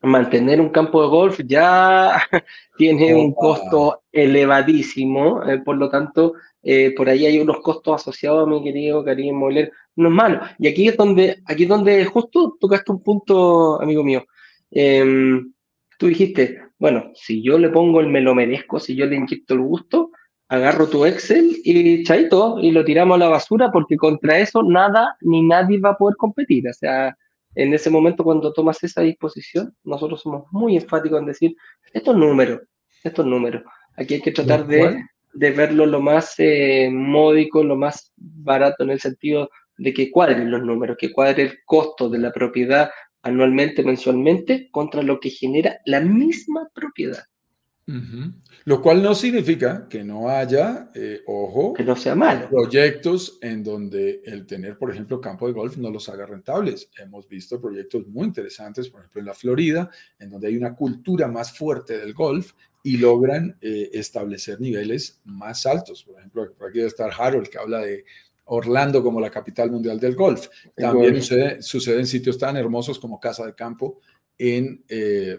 [0.03, 2.21] mantener un campo de golf ya
[2.77, 8.49] tiene un costo elevadísimo, eh, por lo tanto, eh, por ahí hay unos costos asociados,
[8.49, 10.41] mi querido Karim Moller, no es malo.
[10.59, 14.25] Y aquí es donde, aquí es donde justo tocaste un punto, amigo mío.
[14.71, 15.53] Em,
[15.97, 19.55] tú dijiste, bueno, si yo le pongo el me lo merezco, si yo le inyecto
[19.55, 20.11] el gusto,
[20.51, 25.17] agarro tu Excel y chaito, y lo tiramos a la basura porque contra eso nada
[25.21, 26.69] ni nadie va a poder competir.
[26.69, 27.17] O sea,
[27.55, 31.57] en ese momento cuando tomas esa disposición, nosotros somos muy enfáticos en decir,
[31.93, 32.63] estos números,
[33.05, 33.63] estos números,
[33.97, 38.91] aquí hay que tratar de, de verlo lo más eh, módico, lo más barato en
[38.91, 42.91] el sentido de que cuadren los números, que cuadre el costo de la propiedad
[43.23, 47.23] anualmente, mensualmente, contra lo que genera la misma propiedad.
[48.65, 52.49] Lo cual no significa que no haya, eh, ojo, que no sea malo.
[52.49, 56.91] proyectos en donde el tener, por ejemplo, campo de golf no los haga rentables.
[56.99, 61.27] Hemos visto proyectos muy interesantes, por ejemplo, en la Florida, en donde hay una cultura
[61.29, 66.05] más fuerte del golf y logran eh, establecer niveles más altos.
[66.05, 68.05] Por ejemplo, por aquí debe estar Harold, que habla de
[68.45, 70.49] Orlando como la capital mundial del golf.
[70.77, 74.01] También sucede, en sitios tan hermosos como Casa de Campo
[74.37, 75.39] en, eh,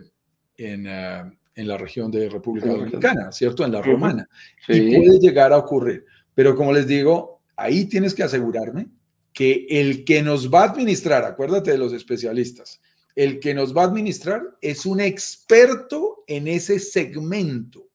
[0.58, 3.66] en ah, en la región de República Dominicana, ¿cierto?
[3.66, 4.28] En la romana.
[4.68, 6.06] Y puede llegar a ocurrir.
[6.34, 8.88] Pero como les digo, ahí tienes que asegurarme
[9.34, 12.82] que el que nos va a administrar, acuérdate de los especialistas,
[13.16, 17.89] el que nos va a administrar es un experto en ese segmento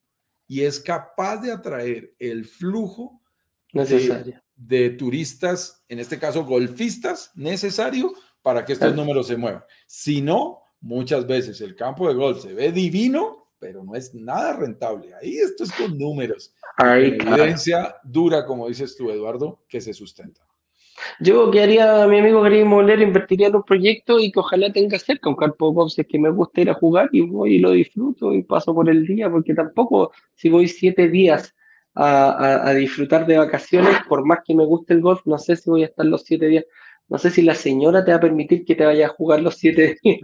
[0.47, 3.21] y es capaz de atraer el flujo
[3.73, 9.65] de, de, turistas, en este caso golfistas, necesario para que estos números se muevan.
[9.87, 14.57] Si no, muchas veces el campo de golf se ve divino, pero no es nada
[14.57, 15.15] rentable.
[15.15, 16.55] Ahí esto es con números.
[16.77, 20.43] Hay evidencia dura, como dices tú, Eduardo, que se sustenta.
[21.21, 24.99] Yo que haría, mi amigo quería Moler, invertiría en un proyecto y que ojalá tenga
[24.99, 27.57] cerca un campo de golf, si es que me gusta ir a jugar y voy
[27.57, 31.55] y lo disfruto y paso por el día, porque tampoco si voy siete días
[31.95, 35.71] a, a, disfrutar de vacaciones, por más que me guste el golf, no sé si
[35.71, 36.65] voy a estar los siete días
[37.09, 39.57] No sé si la señora te va a permitir que te vaya a jugar los
[39.57, 40.21] siete días.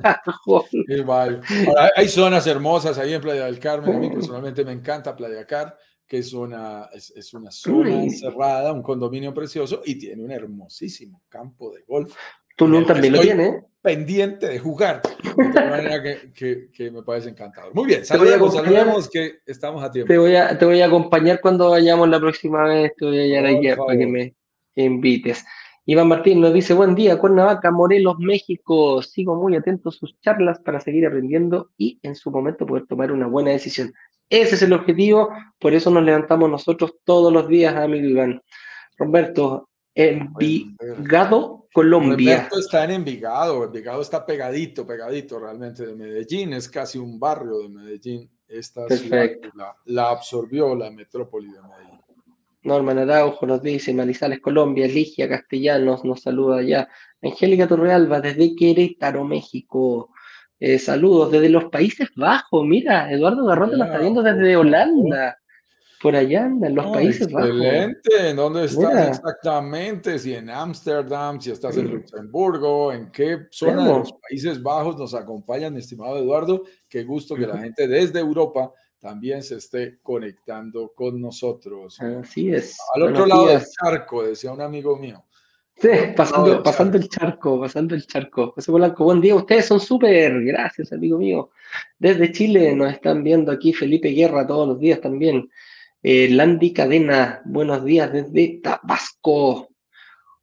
[1.96, 3.94] hay zonas hermosas ahí en Playa del Carmen.
[3.94, 5.76] A mí personalmente me encanta Playa Car,
[6.06, 11.72] que es una, es, una zona cerrada, un condominio precioso y tiene un hermosísimo campo
[11.72, 12.16] de golf.
[12.56, 13.64] Tulum también lo tiene.
[13.80, 15.02] Pendiente de jugar.
[15.36, 17.74] De manera que, que, me parece encantador.
[17.74, 20.12] Muy bien, saludemos, saludemos que estamos a tiempo.
[20.12, 22.92] Te voy a, te voy a acompañar cuando vayamos la próxima vez.
[22.96, 24.34] Te voy a llevar aquí para que me
[24.74, 25.44] invites.
[25.84, 29.02] Iván Martín nos dice, buen día, Cuernavaca, Morelos, México.
[29.02, 33.10] Sigo muy atento a sus charlas para seguir aprendiendo y en su momento poder tomar
[33.10, 33.92] una buena decisión.
[34.30, 38.40] Ese es el objetivo, por eso nos levantamos nosotros todos los días, amigo Iván.
[38.96, 42.36] Roberto, Envigado, Colombia.
[42.36, 47.58] Roberto está en Envigado, Envigado está pegadito, pegadito realmente de Medellín, es casi un barrio
[47.58, 48.30] de Medellín.
[48.46, 49.48] Esta Perfecto.
[49.86, 51.91] la absorbió la metrópoli de Medellín.
[52.64, 56.88] Norman Araujo nos dice, Manizales, Colombia, Ligia Castellanos nos saluda allá.
[57.20, 60.10] Angélica Torrealba desde Querétaro, México.
[60.60, 62.64] Eh, saludos desde los Países Bajos.
[62.64, 65.36] Mira, Eduardo Garrote nos está viendo desde Holanda.
[66.00, 67.50] Por allá en los Países Bajos.
[67.50, 68.30] Excelente.
[68.30, 70.18] ¿En dónde estás exactamente?
[70.18, 75.14] Si en Ámsterdam, si estás en Luxemburgo, en qué zona de los Países Bajos nos
[75.14, 76.62] acompañan, estimado Eduardo.
[76.88, 78.72] Qué gusto que la gente desde Europa
[79.02, 82.00] también se esté conectando con nosotros.
[82.00, 82.78] Así es.
[82.94, 85.24] Al otro lado del charco, decía un amigo mío.
[85.74, 88.52] Sí, pasando, pasando el charco, pasando el charco.
[88.52, 91.50] José Polanco, buen día, ustedes son súper, gracias amigo mío.
[91.98, 95.50] Desde Chile nos están viendo aquí Felipe Guerra todos los días también.
[96.00, 99.70] Eh, Landy Cadena, buenos días desde Tabasco.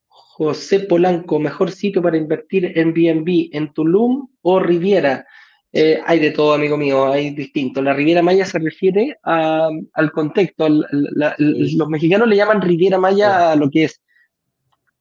[0.10, 5.26] José Polanco, mejor sitio para invertir en BNB, en Tulum o Riviera.
[5.72, 7.82] Eh, hay de todo, amigo mío, hay distinto.
[7.82, 10.68] La Riviera Maya se refiere al contexto.
[10.68, 14.02] los mexicanos le llaman Riviera Maya a lo que es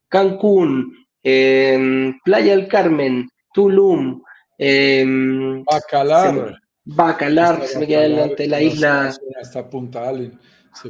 [0.08, 4.22] Cancún, em, Playa del Carmen, Tulum,
[4.58, 6.58] em, Bacalar.
[6.84, 9.14] Bacalar, se me queda delante la isla.
[9.40, 10.38] Hasta Punta Allen.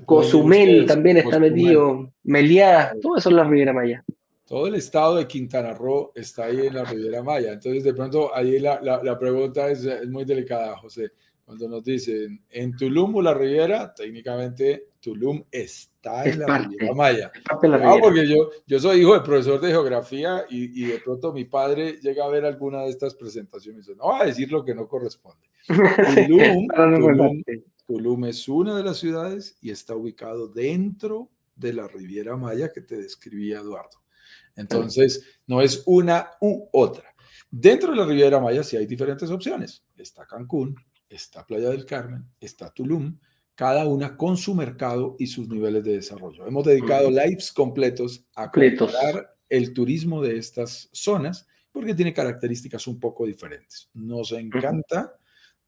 [0.05, 4.05] Cozumel también está metido, Meliá, todo eso es la Riviera Maya
[4.49, 7.53] todo el estado de Quintana Roo está ahí en la Riviera Maya.
[7.53, 11.13] Entonces, de pronto, ahí la, la, pregunta es, es, muy delicada, José.
[11.45, 13.93] Cuando nos dicen, ¿en Tulum o la Riviera?
[13.95, 17.31] Técnicamente, Tulum está en la Riviera Maya.
[17.51, 21.45] Ah, porque yo, yo soy hijo de profesor de geografía y, y, de pronto mi
[21.45, 24.65] padre llega a ver alguna de estas presentaciones y dice, no va a decir lo
[24.65, 25.47] que no corresponde.
[26.27, 27.43] Tulum, Tulum,
[27.87, 32.81] Tulum es una de las ciudades y está ubicado dentro de la Riviera Maya que
[32.81, 34.08] te describía Eduardo.
[34.59, 37.15] Entonces, no es una u otra.
[37.51, 39.85] Dentro de la Riviera Maya sí hay diferentes opciones.
[39.97, 40.75] Está Cancún,
[41.09, 43.19] está Playa del Carmen, está Tulum,
[43.55, 46.47] cada una con su mercado y sus niveles de desarrollo.
[46.47, 52.99] Hemos dedicado lives completos a comparar el turismo de estas zonas porque tiene características un
[53.01, 53.89] poco diferentes.
[53.95, 55.15] Nos encanta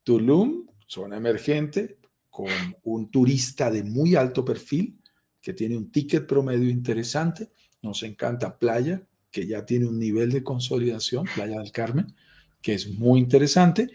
[0.02, 2.48] Tulum, zona emergente, con
[2.84, 5.00] un turista de muy alto perfil
[5.40, 7.50] que tiene un ticket promedio interesante
[7.82, 12.14] nos encanta Playa, que ya tiene un nivel de consolidación, Playa del Carmen,
[12.60, 13.88] que es muy interesante.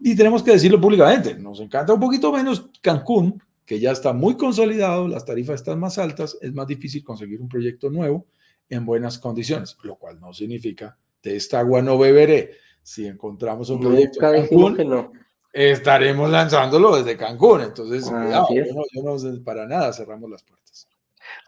[0.00, 4.36] Y tenemos que decirlo públicamente, nos encanta un poquito menos Cancún, que ya está muy
[4.36, 8.26] consolidado, las tarifas están más altas, es más difícil conseguir un proyecto nuevo
[8.68, 12.52] en buenas condiciones, lo cual no significa de esta agua no beberé.
[12.82, 15.12] Si encontramos un proyecto en Cancún,
[15.52, 17.62] estaremos lanzándolo desde Cancún.
[17.62, 18.62] Entonces, ah, yo
[19.02, 20.67] no, para nada cerramos las puertas.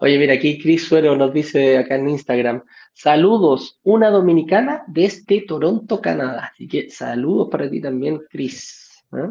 [0.02, 6.00] Oye, mira, aquí Cris Suero nos dice acá en Instagram, saludos, una dominicana desde Toronto,
[6.00, 6.52] Canadá.
[6.54, 9.04] Así que saludos para ti también, Cris.
[9.12, 9.30] ¿eh?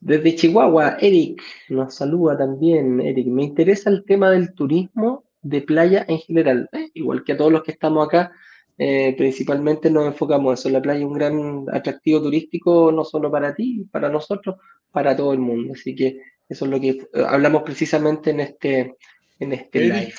[0.00, 3.00] Desde Chihuahua, Eric nos saluda también.
[3.00, 6.68] Eric, me interesa el tema del turismo de playa en general.
[6.72, 6.90] ¿eh?
[6.94, 8.32] Igual que a todos los que estamos acá,
[8.78, 10.70] eh, principalmente nos enfocamos en eso.
[10.70, 14.56] La playa es un gran atractivo turístico, no solo para ti, para nosotros,
[14.90, 15.74] para todo el mundo.
[15.74, 16.18] Así que
[16.48, 18.96] eso es lo que hablamos precisamente en este
[19.38, 20.12] en este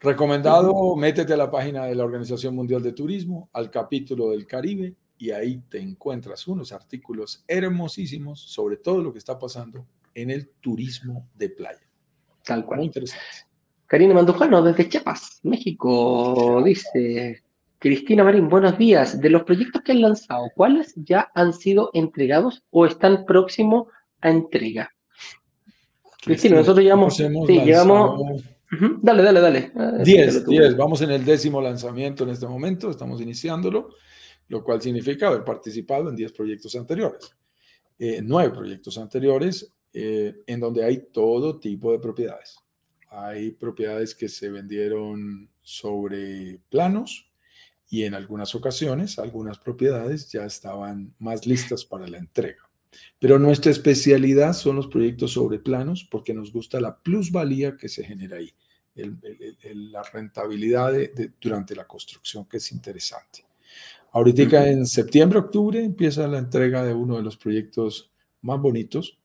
[0.00, 4.96] Recomendado, métete a la página de la Organización Mundial de Turismo, al capítulo del Caribe,
[5.16, 10.48] y ahí te encuentras unos artículos hermosísimos sobre todo lo que está pasando en el
[10.60, 11.88] turismo de playa.
[12.44, 12.78] Tal cual.
[12.78, 13.24] Muy interesante.
[13.86, 17.42] Karina Mandujano, desde Chiapas, México, dice
[17.78, 19.20] Cristina Marín, buenos días.
[19.20, 23.86] De los proyectos que han lanzado, ¿cuáles ya han sido entregados o están próximos
[24.20, 24.90] a entrega?
[26.22, 27.28] Cristina, nosotros llevamos, sí,
[27.60, 28.42] llevamos
[29.02, 29.72] Dale, dale, dale.
[30.02, 30.76] 10, ah, 10.
[30.76, 33.90] Vamos en el décimo lanzamiento en este momento, estamos iniciándolo,
[34.48, 37.36] lo cual significa haber participado en 10 proyectos anteriores,
[37.98, 42.56] eh, 9 proyectos anteriores, eh, en donde hay todo tipo de propiedades.
[43.10, 47.30] Hay propiedades que se vendieron sobre planos
[47.90, 52.71] y en algunas ocasiones algunas propiedades ya estaban más listas para la entrega.
[53.18, 58.04] Pero nuestra especialidad son los proyectos sobre planos porque nos gusta la plusvalía que se
[58.04, 58.52] genera ahí,
[58.94, 60.92] la rentabilidad
[61.40, 63.44] durante la construcción que es interesante.
[64.12, 68.10] Ahorita en septiembre, octubre empieza la entrega de uno de los proyectos
[68.42, 69.18] más bonitos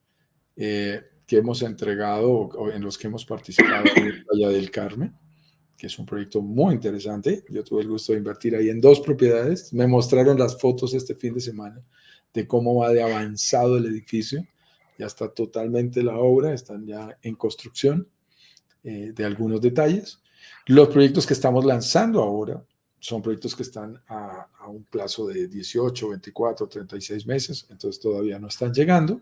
[0.56, 5.14] eh, que hemos entregado o en los que hemos participado en Playa del Carmen,
[5.76, 7.44] que es un proyecto muy interesante.
[7.50, 9.72] Yo tuve el gusto de invertir ahí en dos propiedades.
[9.74, 11.84] Me mostraron las fotos este fin de semana
[12.34, 14.46] de cómo va de avanzado el edificio.
[14.98, 18.08] Ya está totalmente la obra, están ya en construcción
[18.84, 20.20] eh, de algunos detalles.
[20.66, 22.62] Los proyectos que estamos lanzando ahora
[23.00, 28.48] son proyectos que están a, un plazo de 18, 24, 36 meses, entonces todavía no
[28.48, 29.20] están llegando.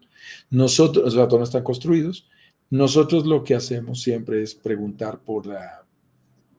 [0.51, 2.27] Nosotros, o sea, no están construidos.
[2.71, 5.85] Nosotros lo que hacemos siempre es preguntar por, la,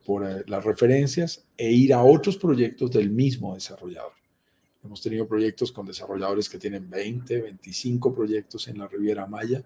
[0.06, 4.17] por eh, las referencias e ir a otros proyectos del mismo desarrollador.
[4.88, 9.62] Hemos tenido proyectos con desarrolladores que tienen 20, 25 proyectos en la Riviera Maya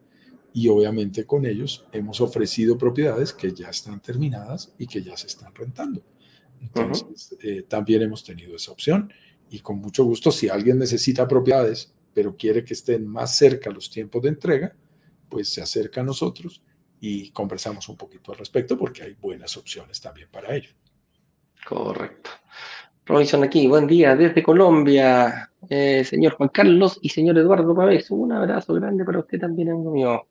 [0.52, 5.28] y obviamente con ellos hemos ofrecido propiedades que ya están terminadas y que ya se
[5.28, 6.02] están rentando.
[6.60, 9.14] Entonces, eh, también hemos tenido esa opción
[9.52, 13.92] y con mucho gusto, si alguien necesita propiedades, pero quiere que estén más cerca los
[13.92, 14.76] tiempos de entrega,
[15.30, 16.64] pues se acerca a nosotros
[17.00, 20.72] y conversamos un poquito al respecto porque hay buenas opciones también para ello.
[21.64, 22.32] Correcto.
[23.12, 28.10] Robinson aquí, buen día desde Colombia, eh, señor Juan Carlos y señor Eduardo Pavés.
[28.10, 30.28] Un abrazo grande para usted también, amigo mío.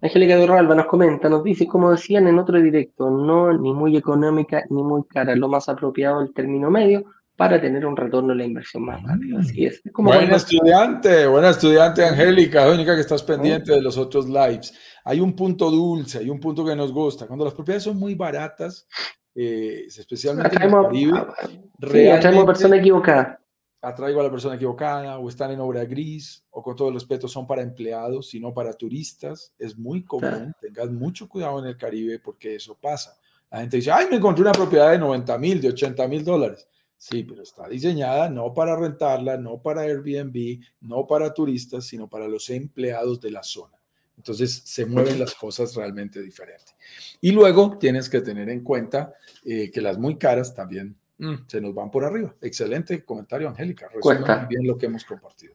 [0.00, 3.96] Angélica de Roalba nos comenta, nos dice, como decían en otro directo, no ni muy
[3.96, 7.04] económica ni muy cara, lo más apropiado el término medio
[7.36, 9.40] para tener un retorno a la inversión más rápido.
[9.40, 9.82] Así es.
[9.92, 14.72] buena estudiante, buena estudiante Angélica, única que estás pendiente de los otros lives.
[15.04, 17.26] Hay un punto dulce, hay un punto que nos gusta.
[17.26, 18.86] Cuando las propiedades son muy baratas,
[19.34, 23.40] eh, especialmente en el Caribe, persona equivocada
[23.82, 27.26] atraigo a la persona equivocada o están en obra gris o con todo el respeto
[27.28, 29.54] son para empleados y no para turistas.
[29.58, 33.18] Es muy común, tengas mucho cuidado en el Caribe porque eso pasa.
[33.50, 36.68] La gente dice, ay, me encontré una propiedad de 90 mil, de 80 mil dólares.
[36.96, 42.28] Sí, pero está diseñada no para rentarla, no para Airbnb, no para turistas, sino para
[42.28, 43.79] los empleados de la zona.
[44.20, 46.74] Entonces se mueven las cosas realmente diferentes.
[47.20, 49.14] Y luego tienes que tener en cuenta
[49.44, 52.34] eh, que las muy caras también Mm, se nos van por arriba.
[52.40, 53.88] Excelente comentario, Angélica.
[53.92, 55.54] Resuena bien lo que hemos compartido.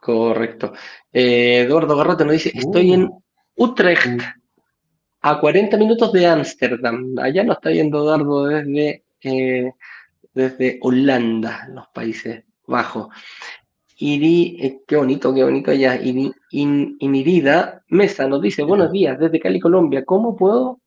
[0.00, 0.72] Correcto.
[1.12, 3.22] Eh, Eduardo Garrote nos dice, estoy en uh.
[3.54, 4.20] Utrecht,
[5.20, 7.16] a 40 minutos de Ámsterdam.
[7.20, 9.72] Allá nos está viendo Eduardo desde, eh,
[10.34, 13.06] desde Holanda, los Países Bajos.
[14.04, 15.94] Iri, eh, qué bonito, qué bonito allá.
[15.94, 20.04] Iri, Inirida Mesa nos dice, buenos días, desde Cali, Colombia.
[20.04, 20.80] ¿Cómo puedo,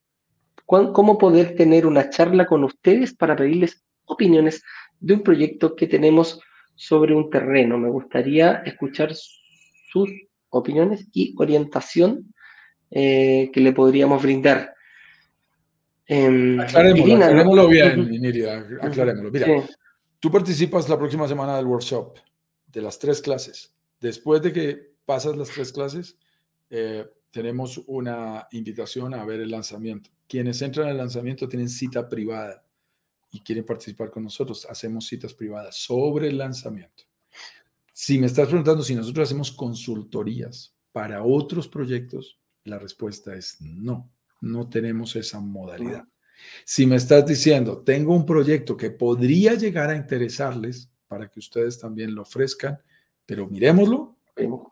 [0.65, 4.63] cómo poder tener una charla con ustedes para pedirles opiniones
[4.99, 6.41] de un proyecto que tenemos
[6.75, 7.77] sobre un terreno.
[7.77, 10.09] Me gustaría escuchar sus
[10.49, 12.33] opiniones y orientación
[12.91, 14.73] eh, que le podríamos brindar.
[16.05, 19.31] Eh, aclarémoslo, bien, Nirida, aclarémoslo.
[19.31, 19.47] Mira,
[20.19, 22.17] tú participas la próxima semana del workshop
[22.75, 23.73] de las tres clases.
[24.01, 26.17] Después de que pasas las tres clases,
[26.69, 30.09] eh, tenemos una invitación a ver el lanzamiento.
[30.27, 32.63] Quienes entran al lanzamiento tienen cita privada
[33.31, 37.03] y quieren participar con nosotros, hacemos citas privadas sobre el lanzamiento.
[37.93, 44.11] Si me estás preguntando si nosotros hacemos consultorías para otros proyectos, la respuesta es no,
[44.41, 46.05] no tenemos esa modalidad.
[46.65, 51.79] Si me estás diciendo, tengo un proyecto que podría llegar a interesarles para que ustedes
[51.79, 52.77] también lo ofrezcan,
[53.25, 54.17] pero miremoslo,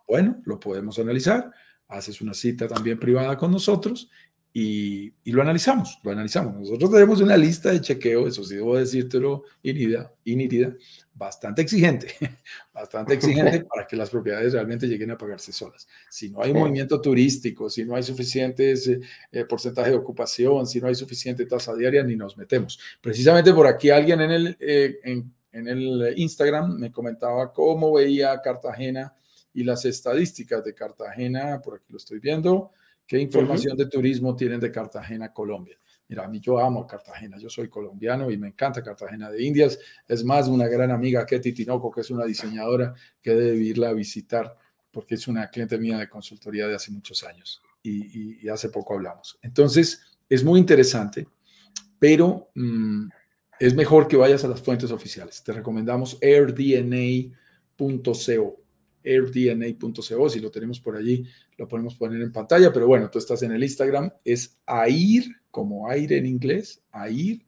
[0.06, 1.50] bueno, lo podemos analizar,
[1.88, 4.10] haces una cita también privada con nosotros
[4.52, 6.56] y, lo analizamos, lo analizamos.
[6.56, 10.76] Nosotros tenemos una lista de chequeo, eso sí debo decírtelo, Inirida, Inirida
[11.14, 12.08] bastante exigente,
[12.74, 15.88] bastante exigente para que las propiedades realmente lleguen a pagarse solas.
[16.10, 19.00] Si no hay movimiento turístico, si no hay suficientes eh,
[19.32, 22.78] eh, porcentaje de ocupación, si no hay suficiente tasa diaria, ni nos metemos.
[23.00, 28.42] Precisamente por aquí alguien en el, eh, en, en el Instagram me comentaba cómo veía
[28.42, 29.16] Cartagena
[29.54, 32.72] y las estadísticas de Cartagena, por aquí lo estoy viendo
[33.06, 35.78] ¿Qué información de turismo tienen de Cartagena, Colombia?
[36.08, 39.78] Mira, a mí yo amo Cartagena, yo soy colombiano y me encanta Cartagena de Indias.
[40.08, 43.94] Es más, una gran amiga, Ketty Tinoco, que es una diseñadora que debe irla a
[43.94, 44.58] visitar
[44.92, 49.38] porque es una cliente mía de consultoría de hace muchos años y, hace poco hablamos.
[49.42, 51.28] Entonces, es muy interesante,
[52.00, 53.08] pero mm,
[53.60, 55.44] es mejor que vayas a las fuentes oficiales.
[55.44, 57.34] Te recomendamos airdna.co
[59.06, 61.26] airdna.co, si lo tenemos por allí,
[61.58, 65.90] lo podemos poner en pantalla, pero bueno, tú estás en el Instagram, es AIR, como
[65.90, 67.42] aire en inglés, AIR,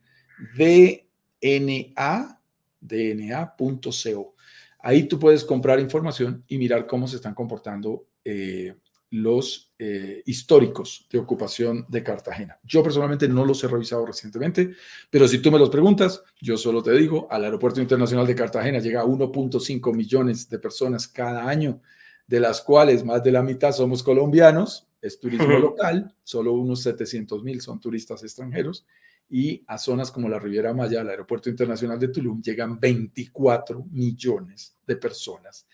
[0.58, 2.42] DNA
[2.80, 4.36] dna.co.
[4.80, 8.76] Ahí tú puedes comprar información y mirar cómo se están comportando eh,
[9.12, 12.60] los eh, históricos de ocupación de Cartagena.
[12.64, 14.72] Yo personalmente no los he revisado recientemente,
[15.10, 18.80] pero si tú me los preguntas, yo solo te digo, al Aeropuerto Internacional de Cartagena
[18.80, 21.82] llega a 1.5 millones de personas cada año,
[22.28, 27.44] de las cuales más de la mitad somos colombianos, es turismo local, solo unos 700
[27.44, 28.86] mil son turistas extranjeros,
[29.30, 34.78] y a zonas como la Riviera Maya, al Aeropuerto Internacional de Tulum, llegan 24 millones
[34.86, 35.68] de personas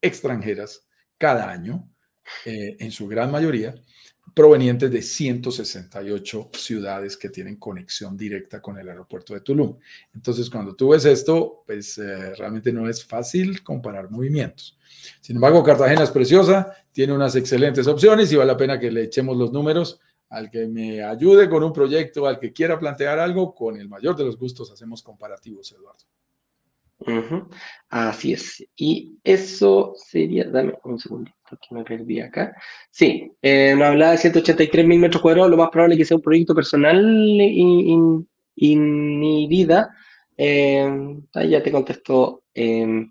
[0.00, 0.86] extranjeras
[1.16, 1.88] cada año,
[2.44, 3.74] eh, en su gran mayoría,
[4.34, 9.78] provenientes de 168 ciudades que tienen conexión directa con el aeropuerto de Tulum.
[10.14, 14.78] Entonces, cuando tú ves esto, pues eh, realmente no es fácil comparar movimientos.
[15.20, 19.04] Sin embargo, Cartagena es preciosa, tiene unas excelentes opciones y vale la pena que le
[19.04, 20.00] echemos los números
[20.30, 24.14] al que me ayude con un proyecto, al que quiera plantear algo, con el mayor
[24.16, 26.04] de los gustos hacemos comparativos, Eduardo.
[27.88, 28.64] Así es.
[28.76, 32.54] Y eso sería, dame un segundito que me perdí acá.
[32.90, 36.16] Sí, eh, nos hablaba de 183 mil metros cuadrados, lo más probable es que sea
[36.16, 37.00] un proyecto personal
[38.56, 39.94] inhibida.
[40.36, 41.16] Eh,
[41.48, 43.06] ya te contestó, eh,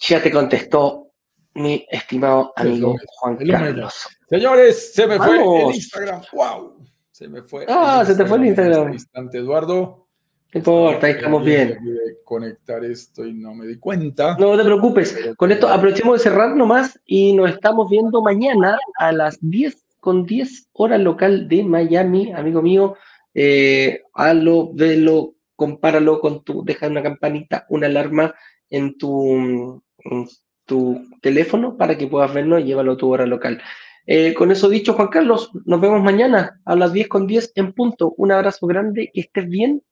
[0.00, 1.10] ya te contestó
[1.54, 4.08] mi estimado amigo Juan Carlos.
[4.28, 6.22] Señores, se me fue el Instagram.
[6.32, 6.86] ¡Wow!
[7.10, 7.66] Se me fue.
[7.68, 8.82] Ah, se te fue el Instagram.
[8.84, 9.99] Este instante, Eduardo.
[10.52, 11.78] No importa, ahí estamos bien.
[12.24, 14.36] conectar esto y no me di cuenta.
[14.38, 15.16] No te preocupes.
[15.36, 20.26] Con esto aprovechemos de cerrar nomás y nos estamos viendo mañana a las 10 con
[20.26, 22.96] 10 horas local de Miami, amigo mío.
[23.32, 28.34] Eh, halo, velo, compáralo con tu, deja una campanita, una alarma
[28.70, 29.80] en tu,
[30.64, 33.62] tu teléfono para que puedas verlo y llévalo a tu hora local.
[34.06, 37.72] Eh, con eso dicho, Juan Carlos, nos vemos mañana a las 10 con 10 en
[37.72, 38.14] punto.
[38.16, 39.82] Un abrazo grande, que estés bien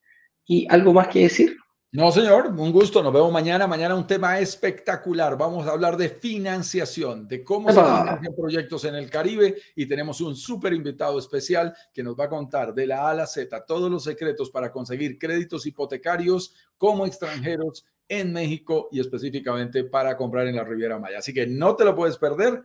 [0.49, 1.57] ¿Y algo más que decir?
[1.92, 3.03] No, señor, un gusto.
[3.03, 3.66] Nos vemos mañana.
[3.66, 5.36] Mañana un tema espectacular.
[5.36, 10.22] Vamos a hablar de financiación, de cómo se financian proyectos en el Caribe y tenemos
[10.22, 13.64] un súper invitado especial que nos va a contar de la A a la Z
[13.66, 20.46] todos los secretos para conseguir créditos hipotecarios como extranjeros en México y específicamente para comprar
[20.46, 21.18] en la Riviera Maya.
[21.18, 22.64] Así que no te lo puedes perder.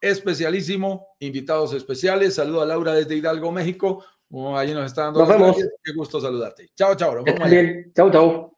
[0.00, 2.34] Especialísimo, invitados especiales.
[2.34, 4.04] Saludo a Laura desde Hidalgo, México.
[4.56, 5.20] Ahí nos está dando.
[5.20, 5.56] Nos vemos.
[5.56, 6.70] Qué gusto saludarte.
[6.74, 7.24] Chao, chao.
[7.94, 8.49] Chao, chao.